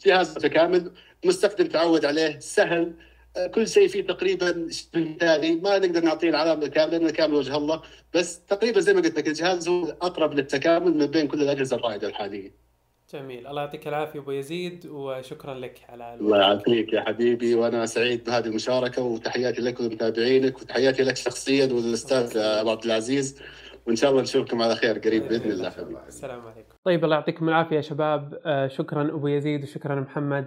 جهاز 0.06 0.36
متكامل. 0.36 0.92
مستخدم 1.24 1.66
تعود 1.66 2.04
عليه 2.04 2.38
سهل. 2.38 2.92
آه، 3.36 3.46
كل 3.46 3.68
شيء 3.68 3.88
فيه 3.88 4.06
تقريبا 4.06 4.68
مثالي 4.94 5.54
ما 5.54 5.78
نقدر 5.78 6.00
نعطيه 6.00 6.28
العلامة 6.28 6.62
الكاملة 6.66 6.98
لأن 6.98 7.06
الكامل 7.06 7.34
وجه 7.34 7.56
الله. 7.56 7.82
بس 8.14 8.44
تقريبا 8.44 8.80
زي 8.80 8.94
ما 8.94 9.00
قلت 9.00 9.18
لك 9.18 9.28
الجهاز 9.28 9.68
هو 9.68 9.84
الاقرب 9.84 10.34
للتكامل 10.34 10.96
من 10.98 11.06
بين 11.06 11.28
كل 11.28 11.42
الأجهزة 11.42 11.76
الرائدة 11.76 12.08
الحالية. 12.08 12.64
جميل. 13.12 13.46
الله 13.46 13.62
يعطيك 13.62 13.88
العافية 13.88 14.18
أبو 14.18 14.30
يزيد 14.30 14.86
وشكرا 14.86 15.54
لك 15.54 15.80
على 15.88 16.14
الله 16.14 16.38
يعافيك 16.38 16.92
يا 16.92 17.00
حبيبي 17.00 17.54
وأنا 17.54 17.86
سعيد 17.86 18.24
بهذه 18.24 18.46
المشاركة 18.46 19.02
وتحياتي 19.02 19.62
لك 19.62 19.80
ولمتابعينك 19.80 20.62
وتحياتي 20.62 21.02
لك 21.02 21.16
شخصيا 21.16 21.66
وللاستاذ 21.72 22.36
ابو 22.36 22.70
عبد 22.70 22.84
العزيز. 22.84 23.42
وإن 23.86 23.96
شاء 23.96 24.10
الله 24.10 24.22
نشوفكم 24.22 24.62
على 24.62 24.76
خير 24.76 24.98
قريب 24.98 25.28
بإذن 25.28 25.50
الله 25.50 25.70
حبيبي. 25.70 25.98
السلام 26.08 26.40
عليكم. 26.40 26.74
طيب 26.84 27.04
الله 27.04 27.16
يعطيكم 27.16 27.48
العافية 27.48 27.76
يا 27.76 27.80
شباب. 27.80 28.40
آه، 28.46 28.68
شكرا 28.68 29.02
أبو 29.02 29.28
يزيد 29.28 29.62
وشكرا 29.62 30.00
محمد. 30.00 30.46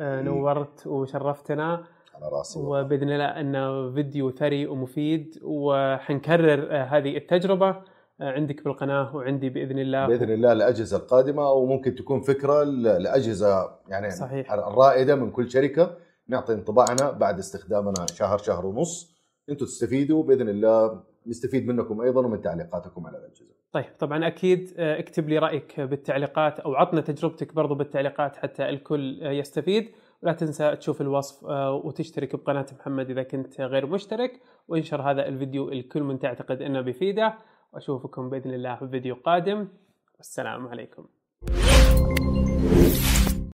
نورت 0.00 0.86
وشرفتنا. 0.86 1.84
على 2.14 2.28
راسي. 2.32 2.58
وبإذن 2.60 3.10
الله 3.10 3.40
إنه 3.40 3.94
فيديو 3.94 4.30
ثري 4.30 4.66
ومفيد 4.66 5.38
وحنكرر 5.42 6.68
آه، 6.70 6.84
هذه 6.84 7.16
التجربة 7.16 7.68
آه، 8.20 8.32
عندك 8.32 8.64
بالقناة 8.64 9.16
وعندي 9.16 9.48
بإذن 9.48 9.78
الله. 9.78 10.06
بإذن 10.06 10.30
الله 10.30 10.52
الأجهزة 10.52 10.96
القادمة 10.96 11.42
أو 11.48 11.66
ممكن 11.66 11.94
تكون 11.94 12.20
فكرة 12.20 12.62
لأجهزة 12.64 13.70
يعني 13.88 14.10
صحيح. 14.10 14.52
الرائده 14.52 15.14
من 15.14 15.30
كل 15.30 15.50
شركة. 15.50 15.96
نعطي 16.28 16.52
انطباعنا 16.52 17.10
بعد 17.10 17.38
استخدامنا 17.38 18.06
شهر 18.14 18.38
شهر 18.38 18.66
ونص. 18.66 19.16
أنتم 19.50 19.66
تستفيدوا 19.66 20.22
بإذن 20.22 20.48
الله 20.48 21.02
نستفيد 21.26 21.66
منكم 21.66 22.00
أيضا 22.00 22.26
ومن 22.26 22.42
تعليقاتكم 22.42 23.06
على 23.06 23.18
الأجهزة. 23.18 23.59
طيب 23.72 23.84
طبعا 23.98 24.26
أكيد 24.26 24.74
آه، 24.78 24.98
اكتب 24.98 25.28
لي 25.28 25.38
رأيك 25.38 25.80
بالتعليقات 25.80 26.60
أو 26.60 26.74
عطنا 26.74 27.00
تجربتك 27.00 27.54
برضو 27.54 27.74
بالتعليقات 27.74 28.36
حتى 28.36 28.68
الكل 28.68 29.22
آه، 29.22 29.30
يستفيد. 29.30 29.92
ولا 30.22 30.32
تنسى 30.32 30.76
تشوف 30.76 31.00
الوصف 31.00 31.46
آه، 31.46 31.72
وتشترك 31.72 32.36
بقناة 32.36 32.66
محمد 32.78 33.10
إذا 33.10 33.22
كنت 33.22 33.60
غير 33.60 33.86
مشترك. 33.86 34.40
وانشر 34.68 35.02
هذا 35.02 35.28
الفيديو 35.28 35.68
الكل 35.68 36.02
من 36.02 36.18
تعتقد 36.18 36.62
إنه 36.62 36.80
بيفيده. 36.80 37.38
وأشوفكم 37.72 38.30
بإذن 38.30 38.54
الله 38.54 38.74
في 38.74 38.88
فيديو 38.88 39.14
قادم. 39.14 39.68
والسلام 40.16 40.68
عليكم. 40.68 41.19